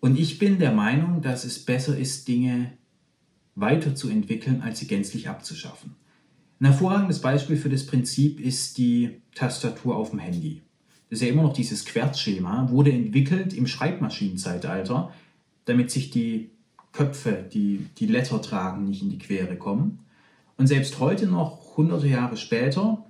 [0.00, 2.72] Und ich bin der Meinung, dass es besser ist, Dinge
[3.54, 5.94] weiterzuentwickeln, als sie gänzlich abzuschaffen.
[6.58, 10.62] Ein hervorragendes Beispiel für das Prinzip ist die Tastatur auf dem Handy.
[11.08, 15.12] Das ist ja immer noch dieses Querzschema, wurde entwickelt im Schreibmaschinenzeitalter,
[15.66, 16.50] damit sich die
[16.94, 19.98] Köpfe, die die Letter tragen, nicht in die Quere kommen.
[20.56, 23.04] Und selbst heute noch, hunderte Jahre später,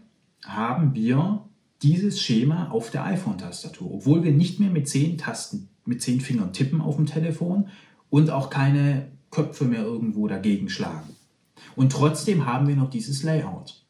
[0.44, 1.44] haben wir
[1.82, 6.54] dieses Schema auf der iPhone-Tastatur, obwohl wir nicht mehr mit zehn Tasten, mit zehn Fingern
[6.54, 7.68] tippen auf dem Telefon
[8.08, 11.14] und auch keine Köpfe mehr irgendwo dagegen schlagen.
[11.76, 13.84] Und trotzdem haben wir noch dieses Layout.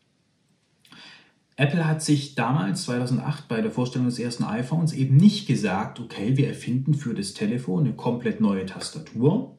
[1.57, 6.37] Apple hat sich damals, 2008, bei der Vorstellung des ersten iPhones eben nicht gesagt, okay,
[6.37, 9.57] wir erfinden für das Telefon eine komplett neue Tastatur,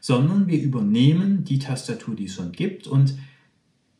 [0.00, 3.16] sondern wir übernehmen die Tastatur, die es schon gibt und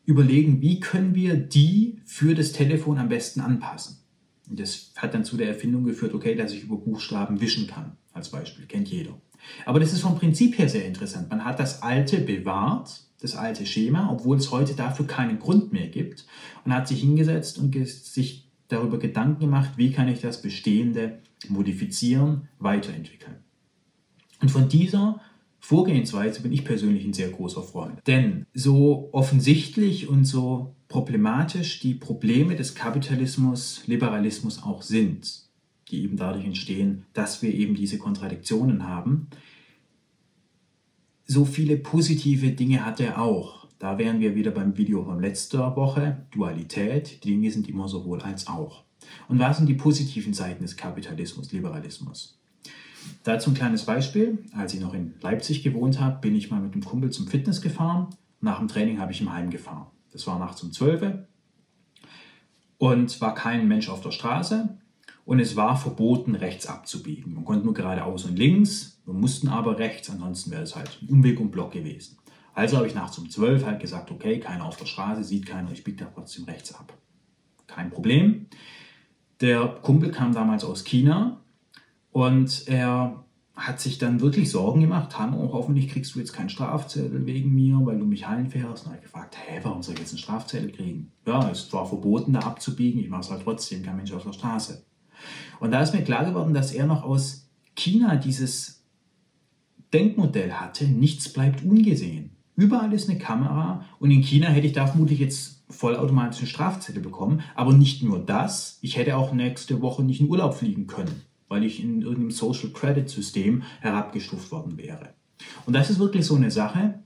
[0.05, 3.97] überlegen, wie können wir die für das Telefon am besten anpassen.
[4.49, 7.97] Und das hat dann zu der Erfindung geführt, okay, dass ich über Buchstaben wischen kann,
[8.13, 9.19] als Beispiel, kennt jeder.
[9.65, 11.29] Aber das ist vom Prinzip her sehr interessant.
[11.29, 15.87] Man hat das alte bewahrt, das alte Schema, obwohl es heute dafür keinen Grund mehr
[15.87, 16.25] gibt
[16.63, 22.47] und hat sich hingesetzt und sich darüber Gedanken gemacht, wie kann ich das Bestehende modifizieren,
[22.59, 23.37] weiterentwickeln.
[24.41, 25.21] Und von dieser
[25.59, 27.99] Vorgehensweise bin ich persönlich ein sehr großer Freund.
[28.07, 35.47] Denn so offensichtlich und so problematisch die Probleme des Kapitalismus, Liberalismus auch sind,
[35.89, 39.27] die eben dadurch entstehen, dass wir eben diese Kontradiktionen haben,
[41.25, 43.67] so viele positive Dinge hat er auch.
[43.79, 46.25] Da wären wir wieder beim Video von letzter Woche.
[46.31, 47.23] Dualität.
[47.23, 48.85] Die Dinge sind immer sowohl als auch.
[49.27, 52.36] Und was sind die positiven Seiten des Kapitalismus, Liberalismus?
[53.23, 54.39] Dazu ein kleines Beispiel.
[54.55, 57.61] Als ich noch in Leipzig gewohnt habe, bin ich mal mit einem Kumpel zum Fitness
[57.61, 58.07] gefahren.
[58.41, 59.87] Nach dem Training habe ich ihm heimgefahren.
[60.11, 61.27] Das war nachts um 12
[62.77, 64.77] und war kein Mensch auf der Straße
[65.25, 67.33] und es war verboten, rechts abzubiegen.
[67.33, 71.09] Man konnte nur geradeaus und links, wir mussten aber rechts, ansonsten wäre es halt ein
[71.09, 72.17] Umweg und Block gewesen.
[72.53, 75.71] Also habe ich nachts um 12 halt gesagt, okay, keiner auf der Straße, sieht keiner,
[75.71, 76.93] ich biege da trotzdem rechts ab.
[77.67, 78.47] Kein Problem.
[79.41, 81.41] Der Kumpel kam damals aus China
[82.11, 83.23] und er
[83.57, 87.79] hat sich dann wirklich Sorgen gemacht, Hanno, hoffentlich kriegst du jetzt keinen Strafzettel wegen mir,
[87.83, 88.85] weil du mich heimfährst.
[88.85, 91.11] Und er hat gefragt, hä, warum soll ich jetzt einen Strafzettel kriegen?
[91.25, 94.33] Ja, es war verboten, da abzubiegen, ich mache es halt trotzdem, kein Mensch auf der
[94.33, 94.85] Straße.
[95.59, 98.85] Und da ist mir klar geworden, dass er noch aus China dieses
[99.91, 102.35] Denkmodell hatte, nichts bleibt ungesehen.
[102.55, 107.41] Überall ist eine Kamera und in China hätte ich da vermutlich jetzt vollautomatischen Strafzettel bekommen.
[107.55, 111.63] Aber nicht nur das, ich hätte auch nächste Woche nicht in Urlaub fliegen können weil
[111.63, 115.13] ich in irgendeinem Social Credit System herabgestuft worden wäre.
[115.65, 116.99] Und das ist wirklich so eine Sache,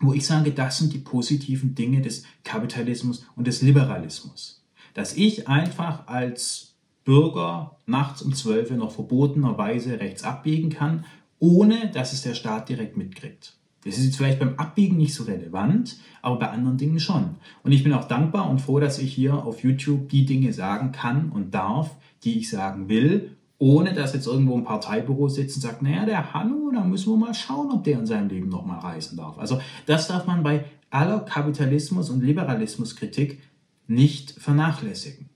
[0.00, 4.64] wo ich sage, das sind die positiven Dinge des Kapitalismus und des Liberalismus.
[4.94, 11.04] Dass ich einfach als Bürger nachts um 12 Uhr noch verbotenerweise rechts abbiegen kann,
[11.38, 13.56] ohne dass es der Staat direkt mitkriegt.
[13.84, 17.36] Das ist jetzt vielleicht beim Abbiegen nicht so relevant, aber bei anderen Dingen schon.
[17.64, 20.92] Und ich bin auch dankbar und froh, dass ich hier auf YouTube die Dinge sagen
[20.92, 25.62] kann und darf, die ich sagen will ohne dass jetzt irgendwo ein Parteibüro sitzt und
[25.62, 28.80] sagt, naja, der Hanno, da müssen wir mal schauen, ob der in seinem Leben nochmal
[28.80, 29.38] reisen darf.
[29.38, 33.40] Also das darf man bei aller Kapitalismus- und Liberalismuskritik
[33.86, 35.28] nicht vernachlässigen.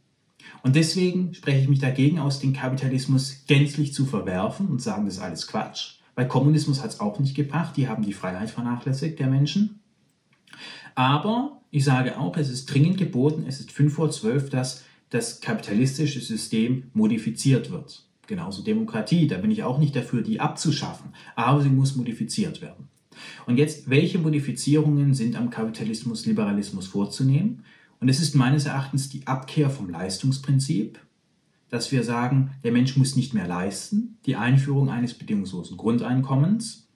[0.65, 5.19] Und deswegen spreche ich mich dagegen aus, den Kapitalismus gänzlich zu verwerfen und sagen, das
[5.19, 6.01] ist alles Quatsch.
[6.17, 9.79] Weil Kommunismus hat es auch nicht gebracht, die haben die Freiheit vernachlässigt der Menschen.
[10.97, 15.41] Aber ich sage auch, es ist dringend geboten, es ist 5 vor 12, dass das
[15.41, 18.06] kapitalistische System modifiziert wird.
[18.27, 22.89] Genauso Demokratie, da bin ich auch nicht dafür, die abzuschaffen, aber sie muss modifiziert werden.
[23.47, 27.65] Und jetzt, welche Modifizierungen sind am Kapitalismus, Liberalismus vorzunehmen?
[28.01, 31.01] Und es ist meines Erachtens die Abkehr vom Leistungsprinzip,
[31.69, 36.89] dass wir sagen, der Mensch muss nicht mehr leisten, die Einführung eines bedingungslosen Grundeinkommens,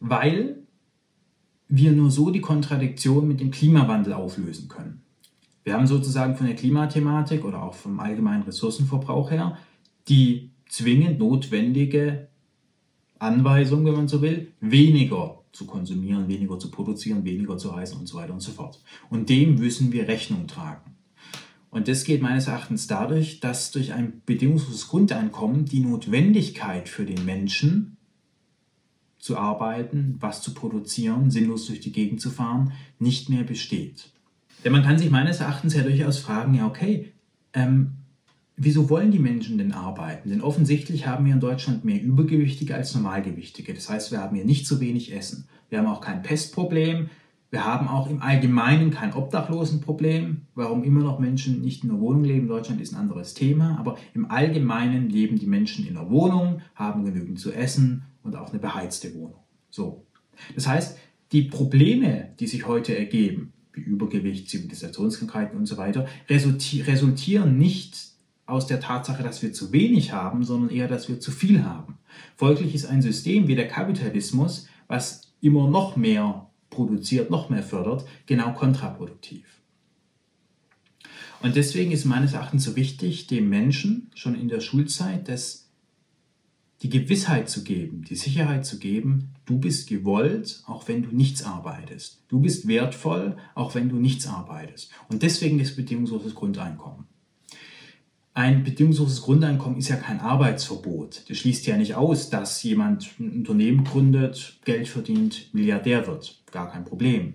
[0.00, 0.56] weil
[1.68, 5.02] wir nur so die Kontradiktion mit dem Klimawandel auflösen können.
[5.62, 9.56] Wir haben sozusagen von der Klimathematik oder auch vom allgemeinen Ressourcenverbrauch her
[10.08, 12.28] die zwingend notwendige
[13.18, 18.06] Anweisung, wenn man so will, weniger zu konsumieren, weniger zu produzieren, weniger zu reisen und
[18.06, 18.82] so weiter und so fort.
[19.10, 20.96] Und dem müssen wir Rechnung tragen.
[21.70, 27.24] Und das geht meines Erachtens dadurch, dass durch ein bedingungsloses Grundeinkommen die Notwendigkeit für den
[27.24, 27.96] Menschen
[29.18, 34.12] zu arbeiten, was zu produzieren, sinnlos durch die Gegend zu fahren, nicht mehr besteht.
[34.64, 37.12] Denn man kann sich meines Erachtens ja durchaus fragen, ja okay,
[37.52, 37.92] ähm,
[38.62, 40.28] Wieso wollen die Menschen denn arbeiten?
[40.28, 43.72] Denn offensichtlich haben wir in Deutschland mehr Übergewichtige als Normalgewichtige.
[43.72, 45.48] Das heißt, wir haben hier nicht zu wenig Essen.
[45.70, 47.08] Wir haben auch kein Pestproblem.
[47.50, 50.42] Wir haben auch im Allgemeinen kein Obdachlosenproblem.
[50.54, 53.78] Warum immer noch Menschen nicht in der Wohnung leben in Deutschland ist ein anderes Thema.
[53.78, 58.50] Aber im Allgemeinen leben die Menschen in der Wohnung, haben genügend zu essen und auch
[58.50, 59.40] eine beheizte Wohnung.
[59.70, 60.04] So.
[60.54, 60.98] Das heißt,
[61.32, 68.09] die Probleme, die sich heute ergeben, wie Übergewicht, Zivilisationskrankheiten und so weiter, resultieren nicht
[68.50, 71.98] aus der Tatsache, dass wir zu wenig haben, sondern eher, dass wir zu viel haben.
[72.36, 78.06] Folglich ist ein System wie der Kapitalismus, was immer noch mehr produziert, noch mehr fördert,
[78.26, 79.44] genau kontraproduktiv.
[81.42, 85.70] Und deswegen ist meines Erachtens so wichtig, dem Menschen schon in der Schulzeit das,
[86.82, 91.42] die Gewissheit zu geben, die Sicherheit zu geben, du bist gewollt, auch wenn du nichts
[91.42, 92.22] arbeitest.
[92.28, 94.90] Du bist wertvoll, auch wenn du nichts arbeitest.
[95.08, 97.06] Und deswegen das bedingungsloses Grundeinkommen.
[98.32, 101.28] Ein bedingungsloses Grundeinkommen ist ja kein Arbeitsverbot.
[101.28, 106.42] Das schließt ja nicht aus, dass jemand ein Unternehmen gründet, Geld verdient, Milliardär wird.
[106.52, 107.34] Gar kein Problem.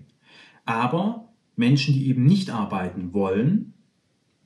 [0.64, 3.74] Aber Menschen, die eben nicht arbeiten wollen,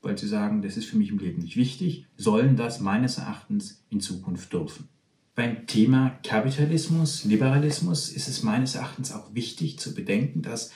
[0.03, 3.85] weil sie sagen, das ist für mich im Leben nicht wichtig, sollen das meines Erachtens
[3.91, 4.89] in Zukunft dürfen.
[5.35, 10.73] Beim Thema Kapitalismus, Liberalismus ist es meines Erachtens auch wichtig zu bedenken, dass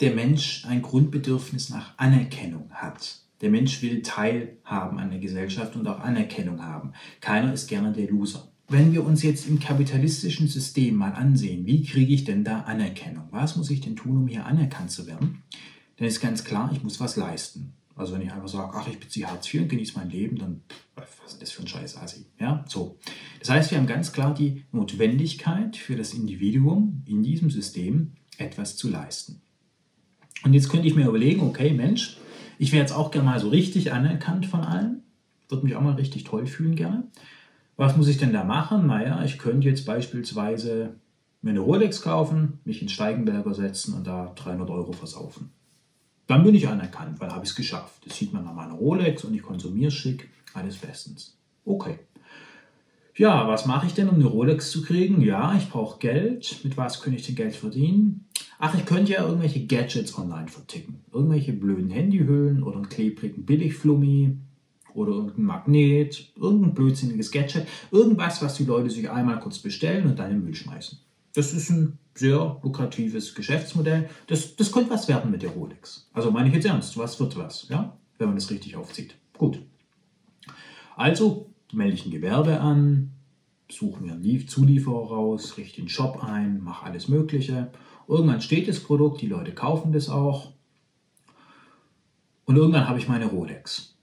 [0.00, 3.20] der Mensch ein Grundbedürfnis nach Anerkennung hat.
[3.42, 6.92] Der Mensch will teilhaben an der Gesellschaft und auch Anerkennung haben.
[7.20, 8.48] Keiner ist gerne der Loser.
[8.68, 13.24] Wenn wir uns jetzt im kapitalistischen System mal ansehen, wie kriege ich denn da Anerkennung?
[13.30, 15.42] Was muss ich denn tun, um hier anerkannt zu werden?
[15.96, 17.74] Dann ist ganz klar, ich muss was leisten.
[17.96, 20.62] Also wenn ich einfach sage, ach, ich beziehe Hartz IV und genieße mein Leben, dann
[20.94, 22.24] was ist das für ein Scheiß Assi?
[22.38, 22.98] Ja, so.
[23.40, 28.76] Das heißt, wir haben ganz klar die Notwendigkeit für das Individuum in diesem System etwas
[28.76, 29.42] zu leisten.
[30.44, 32.16] Und jetzt könnte ich mir überlegen, okay, Mensch,
[32.62, 35.02] ich wäre jetzt auch gerne mal so richtig anerkannt von allen,
[35.48, 37.08] würde mich auch mal richtig toll fühlen gerne.
[37.76, 38.86] Was muss ich denn da machen?
[38.86, 40.94] Naja, ich könnte jetzt beispielsweise
[41.40, 45.50] mir eine Rolex kaufen, mich in Steigenberger setzen und da 300 Euro versaufen.
[46.28, 48.06] Dann bin ich anerkannt, weil habe ich es geschafft.
[48.06, 51.36] Das sieht man an meiner Rolex und ich konsumiere schick, alles bestens.
[51.64, 51.98] Okay.
[53.16, 55.20] Ja, was mache ich denn, um eine Rolex zu kriegen?
[55.20, 56.60] Ja, ich brauche Geld.
[56.62, 58.26] Mit was könnte ich denn Geld verdienen?
[58.64, 61.00] Ach, ich könnte ja irgendwelche Gadgets online verticken.
[61.12, 64.36] Irgendwelche blöden Handyhüllen oder einen klebrigen Billigflummi
[64.94, 67.66] oder irgendein Magnet, irgendein blödsinniges Gadget.
[67.90, 70.96] Irgendwas, was die Leute sich einmal kurz bestellen und dann den Müll schmeißen.
[71.34, 74.08] Das ist ein sehr lukratives Geschäftsmodell.
[74.28, 76.08] Das, das könnte was werden mit der Rolex.
[76.12, 77.96] Also meine ich jetzt ernst, was wird was, ja?
[78.18, 79.16] wenn man das richtig aufzieht.
[79.36, 79.60] Gut.
[80.94, 83.10] Also melde ich ein Gewerbe an,
[83.68, 87.72] suche mir einen Zulieferer raus, richte den Shop ein, mache alles Mögliche.
[88.12, 90.52] Irgendwann steht das Produkt, die Leute kaufen das auch.
[92.44, 93.96] Und irgendwann habe ich meine Rolex.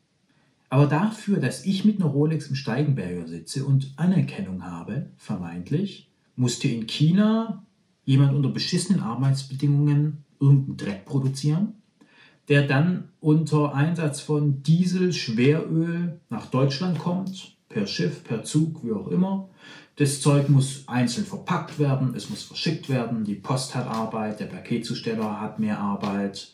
[0.71, 6.67] Aber dafür, dass ich mit einer Rolex im Steigenberger sitze und Anerkennung habe, vermeintlich, musste
[6.67, 7.67] in China
[8.03, 11.73] jemand unter beschissenen Arbeitsbedingungen irgendeinen Dreck produzieren,
[12.47, 18.91] der dann unter Einsatz von Diesel, Schweröl nach Deutschland kommt, per Schiff, per Zug, wie
[18.91, 19.49] auch immer.
[19.99, 24.45] Das Zeug muss einzeln verpackt werden, es muss verschickt werden, die Post hat Arbeit, der
[24.45, 26.53] Paketzusteller hat mehr Arbeit.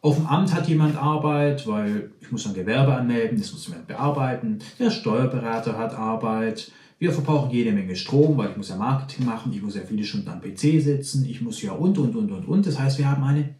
[0.00, 3.86] Auf dem Amt hat jemand Arbeit, weil ich muss ein Gewerbe anmelden, das muss man
[3.86, 4.58] bearbeiten.
[4.80, 9.52] Der Steuerberater hat Arbeit, wir verbrauchen jede Menge Strom, weil ich muss ja Marketing machen,
[9.52, 12.48] ich muss ja viele Stunden am PC sitzen, ich muss ja und, und, und, und,
[12.48, 12.66] und.
[12.66, 13.54] Das heißt, wir haben eine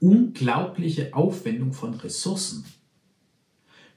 [0.00, 2.64] unglaubliche Aufwendung von Ressourcen.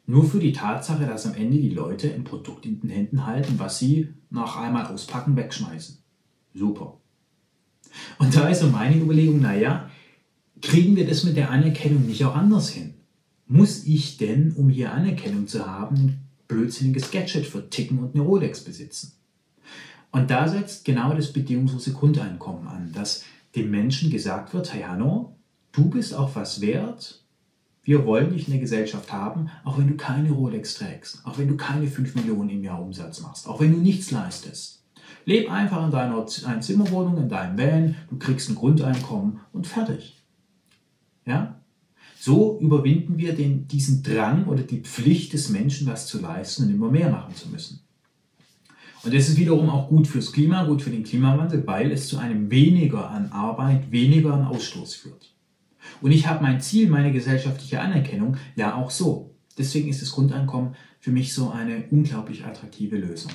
[0.08, 3.56] Nur für die Tatsache, dass am Ende die Leute ein Produkt in den Händen halten,
[3.58, 5.98] was sie nach einmal auspacken, wegschmeißen.
[6.54, 7.00] Super.
[8.20, 9.90] Und da ist so meine Überlegung, naja,
[10.62, 12.94] kriegen wir das mit der Anerkennung nicht auch anders hin?
[13.48, 18.64] Muss ich denn, um hier Anerkennung zu haben, blödsinniges Gadget für Ticken und eine Rolex
[18.64, 19.14] besitzen.
[20.12, 23.24] Und da setzt genau das bedingungslose Grundeinkommen an, dass
[23.56, 25.36] dem Menschen gesagt wird, hey Hanno,
[25.72, 27.25] du bist auch was wert,
[27.86, 31.48] wir wollen dich in der Gesellschaft haben, auch wenn du keine Rolex trägst, auch wenn
[31.48, 34.84] du keine 5 Millionen im Jahr Umsatz machst, auch wenn du nichts leistest.
[35.26, 40.22] Leb einfach in deiner Einzimmerwohnung, in deinem Van, du kriegst ein Grundeinkommen und fertig.
[41.26, 41.62] Ja?
[42.20, 46.72] So überwinden wir den, diesen Drang oder die Pflicht des Menschen, was zu leisten und
[46.72, 47.82] immer mehr machen zu müssen.
[49.04, 52.18] Und das ist wiederum auch gut fürs Klima, gut für den Klimawandel, weil es zu
[52.18, 55.35] einem weniger an Arbeit, weniger an Ausstoß führt.
[56.02, 59.36] Und ich habe mein Ziel, meine gesellschaftliche Anerkennung, ja auch so.
[59.58, 63.32] Deswegen ist das Grundeinkommen für mich so eine unglaublich attraktive Lösung.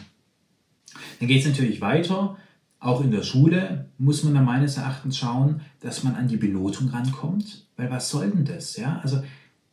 [1.19, 2.37] Dann geht es natürlich weiter.
[2.79, 6.89] Auch in der Schule muss man da meines Erachtens schauen, dass man an die Benotung
[6.89, 7.67] rankommt.
[7.77, 8.77] Weil was soll denn das?
[8.77, 9.01] Ja?
[9.03, 9.23] Also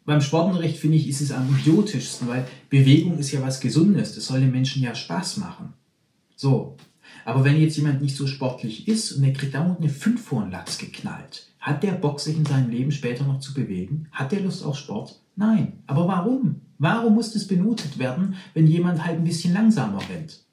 [0.05, 4.15] beim Sportunterricht finde ich, ist es am idiotischsten, weil Bewegung ist ja was Gesundes.
[4.15, 5.73] Das soll den Menschen ja Spaß machen.
[6.35, 6.77] So.
[7.25, 10.43] Aber wenn jetzt jemand nicht so sportlich ist und der kriegt dauernd eine 5 vor
[10.43, 14.08] den Latz geknallt, hat der Bock, sich in seinem Leben später noch zu bewegen?
[14.12, 15.21] Hat der Lust auf Sport?
[15.36, 15.84] Nein.
[15.86, 16.62] Aber warum?
[16.80, 20.45] Warum muss das benotet werden, wenn jemand halt ein bisschen langsamer rennt?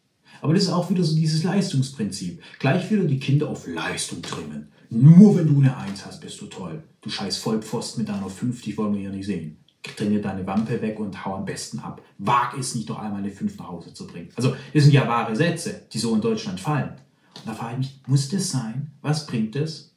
[0.42, 2.42] Aber das ist auch wieder so dieses Leistungsprinzip.
[2.58, 4.68] Gleich wieder die Kinder auf Leistung trimmen.
[4.90, 6.82] Nur wenn du eine Eins hast, bist du toll.
[7.00, 9.58] Du scheiß Vollpfosten mit deiner 5, die wollen wir hier nicht sehen.
[9.96, 12.02] Trainier deine Wampe weg und hau am besten ab.
[12.18, 14.30] Wag es nicht, noch einmal eine 5 nach Hause zu bringen.
[14.34, 16.90] Also, das sind ja wahre Sätze, die so in Deutschland fallen.
[17.36, 18.90] Und da frage ich mich, muss das sein?
[19.00, 19.93] Was bringt es?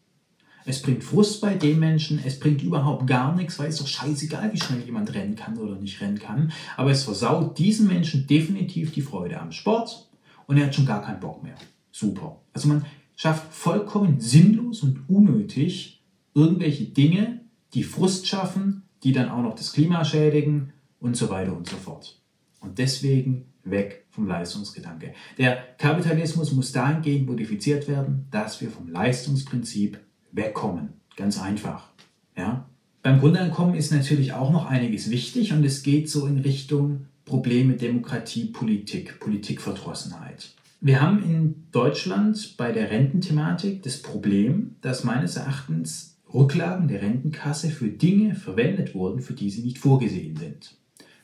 [0.68, 4.52] Es bringt Frust bei den Menschen, es bringt überhaupt gar nichts, weil es doch scheißegal,
[4.52, 6.52] wie schnell jemand rennen kann oder nicht rennen kann.
[6.76, 10.10] Aber es versaut diesen Menschen definitiv die Freude am Sport,
[10.46, 11.56] und er hat schon gar keinen Bock mehr.
[11.92, 12.42] Super.
[12.54, 16.04] Also man schafft vollkommen sinnlos und unnötig
[16.34, 17.42] irgendwelche Dinge,
[17.74, 21.78] die Frust schaffen, die dann auch noch das Klima schädigen und so weiter und so
[21.78, 22.22] fort.
[22.60, 25.14] Und deswegen weg vom Leistungsgedanke.
[25.38, 30.00] Der Kapitalismus muss dahingehend modifiziert werden, dass wir vom Leistungsprinzip
[30.32, 30.94] wegkommen.
[31.16, 31.90] Ganz einfach.
[32.36, 32.66] Ja?
[33.04, 37.74] Beim Grundeinkommen ist natürlich auch noch einiges wichtig und es geht so in Richtung Probleme
[37.74, 40.54] Demokratie, Politik, Politikverdrossenheit.
[40.80, 47.70] Wir haben in Deutschland bei der Rententhematik das Problem, dass meines Erachtens Rücklagen der Rentenkasse
[47.70, 50.76] für Dinge verwendet wurden, für die sie nicht vorgesehen sind.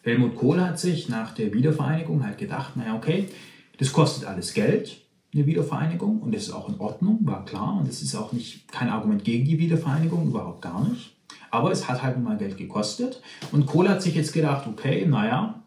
[0.01, 3.29] Helmut Kohl hat sich nach der Wiedervereinigung halt gedacht, naja, okay,
[3.77, 5.02] das kostet alles Geld,
[5.33, 8.71] eine Wiedervereinigung, und das ist auch in Ordnung, war klar, und das ist auch nicht
[8.71, 11.15] kein Argument gegen die Wiedervereinigung, überhaupt gar nicht.
[11.51, 13.21] Aber es hat halt mal Geld gekostet.
[13.51, 15.63] Und Kohl hat sich jetzt gedacht, okay, naja,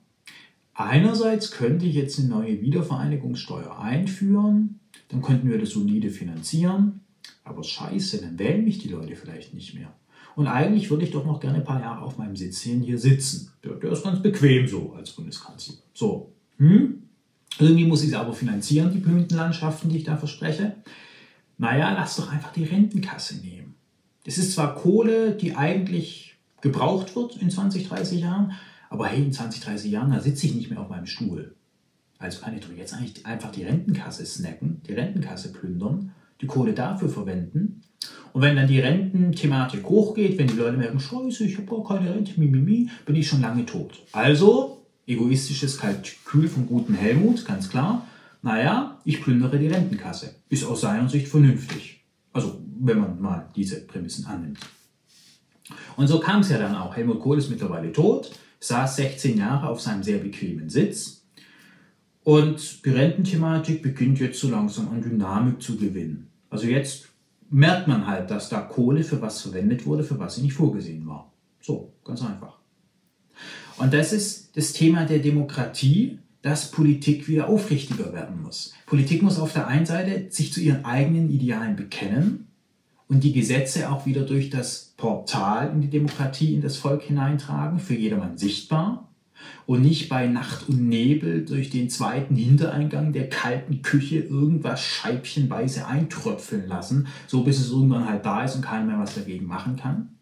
[0.74, 7.00] einerseits könnte ich jetzt eine neue Wiedervereinigungssteuer einführen, dann könnten wir das solide finanzieren.
[7.44, 9.92] Aber scheiße, dann wählen mich die Leute vielleicht nicht mehr.
[10.34, 13.52] Und eigentlich würde ich doch noch gerne ein paar Jahre auf meinem Sitzchen hier sitzen.
[13.64, 15.76] Der, der ist ganz bequem so als Bundeskanzler.
[15.94, 17.05] So, hm?
[17.58, 20.76] Irgendwie muss ich es aber finanzieren, die Blütenlandschaften, die ich da verspreche.
[21.58, 23.74] Naja, lass doch einfach die Rentenkasse nehmen.
[24.24, 28.52] Das ist zwar Kohle, die eigentlich gebraucht wird in 20, 30 Jahren,
[28.90, 31.54] aber hey, in 20, 30 Jahren, da sitze ich nicht mehr auf meinem Stuhl.
[32.18, 36.72] Also kann ich doch jetzt eigentlich einfach die Rentenkasse snacken, die Rentenkasse plündern, die Kohle
[36.72, 37.82] dafür verwenden.
[38.32, 42.14] Und wenn dann die Rententhematik hochgeht, wenn die Leute merken, scheiße, ich habe gar keine
[42.14, 44.02] Rente, mimimi, bin ich schon lange tot.
[44.12, 48.06] Also, egoistisches Kalkül vom guten Helmut, ganz klar.
[48.42, 50.34] Naja, ich plündere die Rentenkasse.
[50.48, 52.04] Ist aus seiner Sicht vernünftig.
[52.32, 54.58] Also, wenn man mal diese Prämissen annimmt.
[55.96, 56.96] Und so kam es ja dann auch.
[56.96, 58.30] Helmut Kohl ist mittlerweile tot,
[58.60, 61.24] saß 16 Jahre auf seinem sehr bequemen Sitz.
[62.22, 66.28] Und die Rententhematik beginnt jetzt so langsam an Dynamik zu gewinnen.
[66.50, 67.08] Also jetzt
[67.50, 71.06] merkt man halt, dass da Kohle für was verwendet wurde, für was sie nicht vorgesehen
[71.06, 71.32] war.
[71.60, 72.55] So, ganz einfach.
[73.78, 78.72] Und das ist das Thema der Demokratie, dass Politik wieder aufrichtiger werden muss.
[78.86, 82.46] Politik muss auf der einen Seite sich zu ihren eigenen Idealen bekennen
[83.08, 87.78] und die Gesetze auch wieder durch das Portal in die Demokratie, in das Volk hineintragen,
[87.78, 89.08] für jedermann sichtbar
[89.66, 95.86] und nicht bei Nacht und Nebel durch den zweiten Hintereingang der kalten Küche irgendwas scheibchenweise
[95.86, 99.76] eintröpfeln lassen, so bis es irgendwann halt da ist und keiner mehr was dagegen machen
[99.76, 100.15] kann.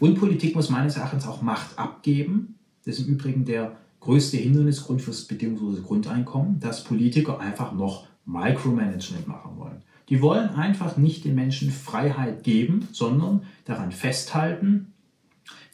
[0.00, 2.54] Und Politik muss meines Erachtens auch Macht abgeben.
[2.84, 9.26] Das ist im Übrigen der größte Hindernisgrund fürs bedingungslose Grundeinkommen, dass Politiker einfach noch Micromanagement
[9.26, 9.82] machen wollen.
[10.08, 14.92] Die wollen einfach nicht den Menschen Freiheit geben, sondern daran festhalten,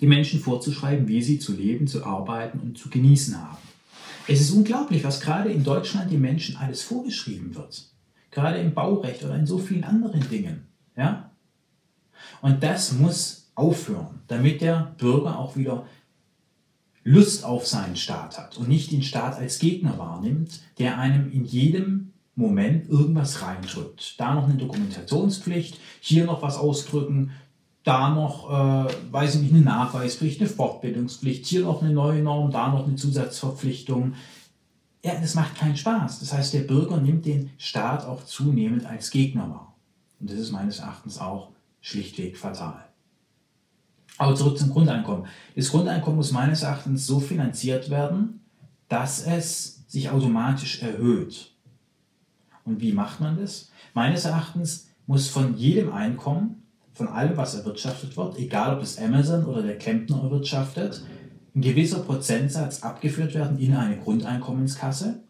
[0.01, 3.59] die Menschen vorzuschreiben, wie sie zu leben, zu arbeiten und zu genießen haben.
[4.27, 7.89] Es ist unglaublich, was gerade in Deutschland den Menschen alles vorgeschrieben wird.
[8.31, 10.67] Gerade im Baurecht oder in so vielen anderen Dingen.
[10.97, 11.31] Ja?
[12.41, 15.87] Und das muss aufhören, damit der Bürger auch wieder
[17.05, 21.45] Lust auf seinen Staat hat und nicht den Staat als Gegner wahrnimmt, der einem in
[21.45, 24.19] jedem Moment irgendwas reindrückt.
[24.19, 27.31] Da noch eine Dokumentationspflicht, hier noch was ausdrücken,
[27.85, 32.51] da noch, äh, weiß ich nicht, eine Nachweispflicht, eine Fortbildungspflicht, hier noch eine neue Norm,
[32.51, 34.15] da noch eine Zusatzverpflichtung.
[35.05, 36.21] Ja, das macht keinen Spaß.
[36.21, 39.77] Das heißt, der Bürger nimmt den Staat auch zunehmend als Gegner wahr.
[40.19, 41.51] Und das ist meines Erachtens auch
[41.83, 42.89] schlichtweg fatal.
[44.19, 45.27] Aber zurück zum Grundeinkommen.
[45.57, 48.41] Das Grundeinkommen muss meines Erachtens so finanziert werden,
[48.89, 51.53] dass es sich automatisch erhöht.
[52.65, 53.71] Und wie macht man das?
[53.93, 56.62] Meines Erachtens muss von jedem Einkommen
[56.95, 61.05] von allem, was erwirtschaftet wird, egal ob es Amazon oder der Klempner erwirtschaftet,
[61.55, 65.21] ein gewisser Prozentsatz abgeführt werden in eine Grundeinkommenskasse.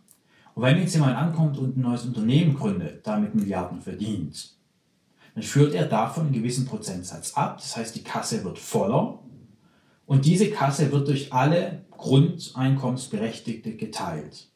[0.55, 4.54] Und wenn jetzt jemand ankommt und ein neues Unternehmen gründet, damit Milliarden verdient,
[5.35, 7.59] dann führt er davon einen gewissen Prozentsatz ab.
[7.59, 9.19] Das heißt, die Kasse wird voller
[10.07, 14.49] und diese Kasse wird durch alle Grundeinkommensberechtigte geteilt.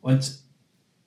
[0.00, 0.42] Und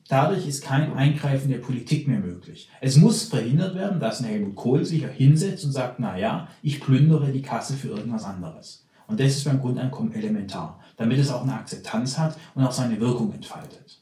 [0.08, 2.70] Dadurch ist kein Eingreifen der Politik mehr möglich.
[2.80, 6.80] Es muss verhindert werden, dass ein Helmut Kohl sich hinsetzt und sagt, na ja, ich
[6.80, 8.86] plündere die Kasse für irgendwas anderes.
[9.08, 13.00] Und das ist beim Grundeinkommen elementar, damit es auch eine Akzeptanz hat und auch seine
[13.00, 14.00] Wirkung entfaltet.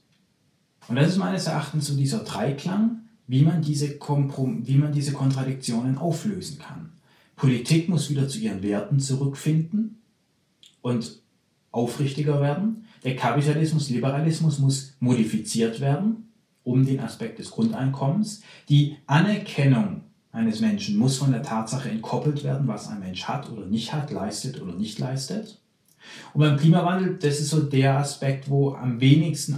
[0.89, 5.13] Und das ist meines Erachtens so dieser Dreiklang, wie man diese, Komprom wie man diese
[5.13, 6.91] Kontradiktionen auflösen kann.
[7.35, 10.01] Politik muss wieder zu ihren Werten zurückfinden
[10.81, 11.21] und
[11.71, 12.85] aufrichtiger werden.
[13.03, 16.29] Der Kapitalismus, Liberalismus muss modifiziert werden,
[16.63, 18.41] um den Aspekt des Grundeinkommens.
[18.69, 20.01] Die Anerkennung
[20.31, 24.11] eines Menschen muss von der Tatsache entkoppelt werden, was ein Mensch hat oder nicht hat,
[24.11, 25.59] leistet oder nicht leistet.
[26.33, 29.55] Und beim Klimawandel, das ist so der Aspekt, wo am wenigsten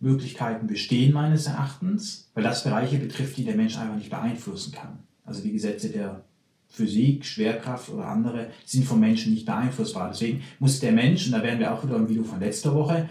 [0.00, 5.00] Einflussmöglichkeiten bestehen, meines Erachtens, weil das Bereiche betrifft, die der Mensch einfach nicht beeinflussen kann.
[5.24, 6.24] Also die Gesetze der
[6.68, 10.10] Physik, Schwerkraft oder andere sind vom Menschen nicht beeinflussbar.
[10.10, 13.08] Deswegen muss der Mensch, und da werden wir auch wieder im Video von letzter Woche,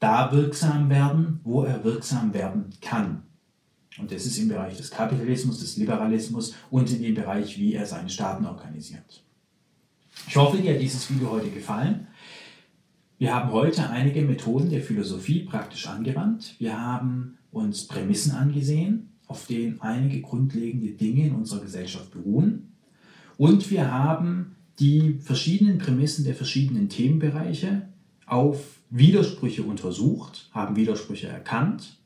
[0.00, 3.22] da wirksam werden, wo er wirksam werden kann.
[3.98, 7.86] Und das ist im Bereich des Kapitalismus, des Liberalismus und in dem Bereich, wie er
[7.86, 9.22] seine Staaten organisiert.
[10.26, 12.08] Ich hoffe, dir hat dieses Video heute gefallen.
[13.22, 16.56] Wir haben heute einige Methoden der Philosophie praktisch angewandt.
[16.58, 22.72] Wir haben uns Prämissen angesehen, auf denen einige grundlegende Dinge in unserer Gesellschaft beruhen.
[23.38, 27.82] Und wir haben die verschiedenen Prämissen der verschiedenen Themenbereiche
[28.26, 32.00] auf Widersprüche untersucht, haben Widersprüche erkannt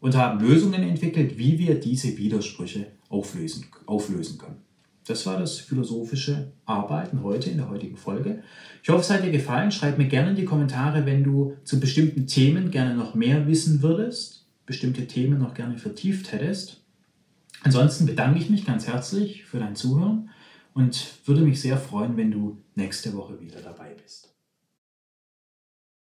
[0.00, 4.65] und haben Lösungen entwickelt, wie wir diese Widersprüche auflösen, auflösen können.
[5.06, 8.42] Das war das philosophische Arbeiten heute in der heutigen Folge.
[8.82, 9.70] Ich hoffe, es hat dir gefallen.
[9.70, 13.82] Schreib mir gerne in die Kommentare, wenn du zu bestimmten Themen gerne noch mehr wissen
[13.82, 16.80] würdest, bestimmte Themen noch gerne vertieft hättest.
[17.62, 20.30] Ansonsten bedanke ich mich ganz herzlich für dein Zuhören
[20.74, 24.25] und würde mich sehr freuen, wenn du nächste Woche wieder dabei bist.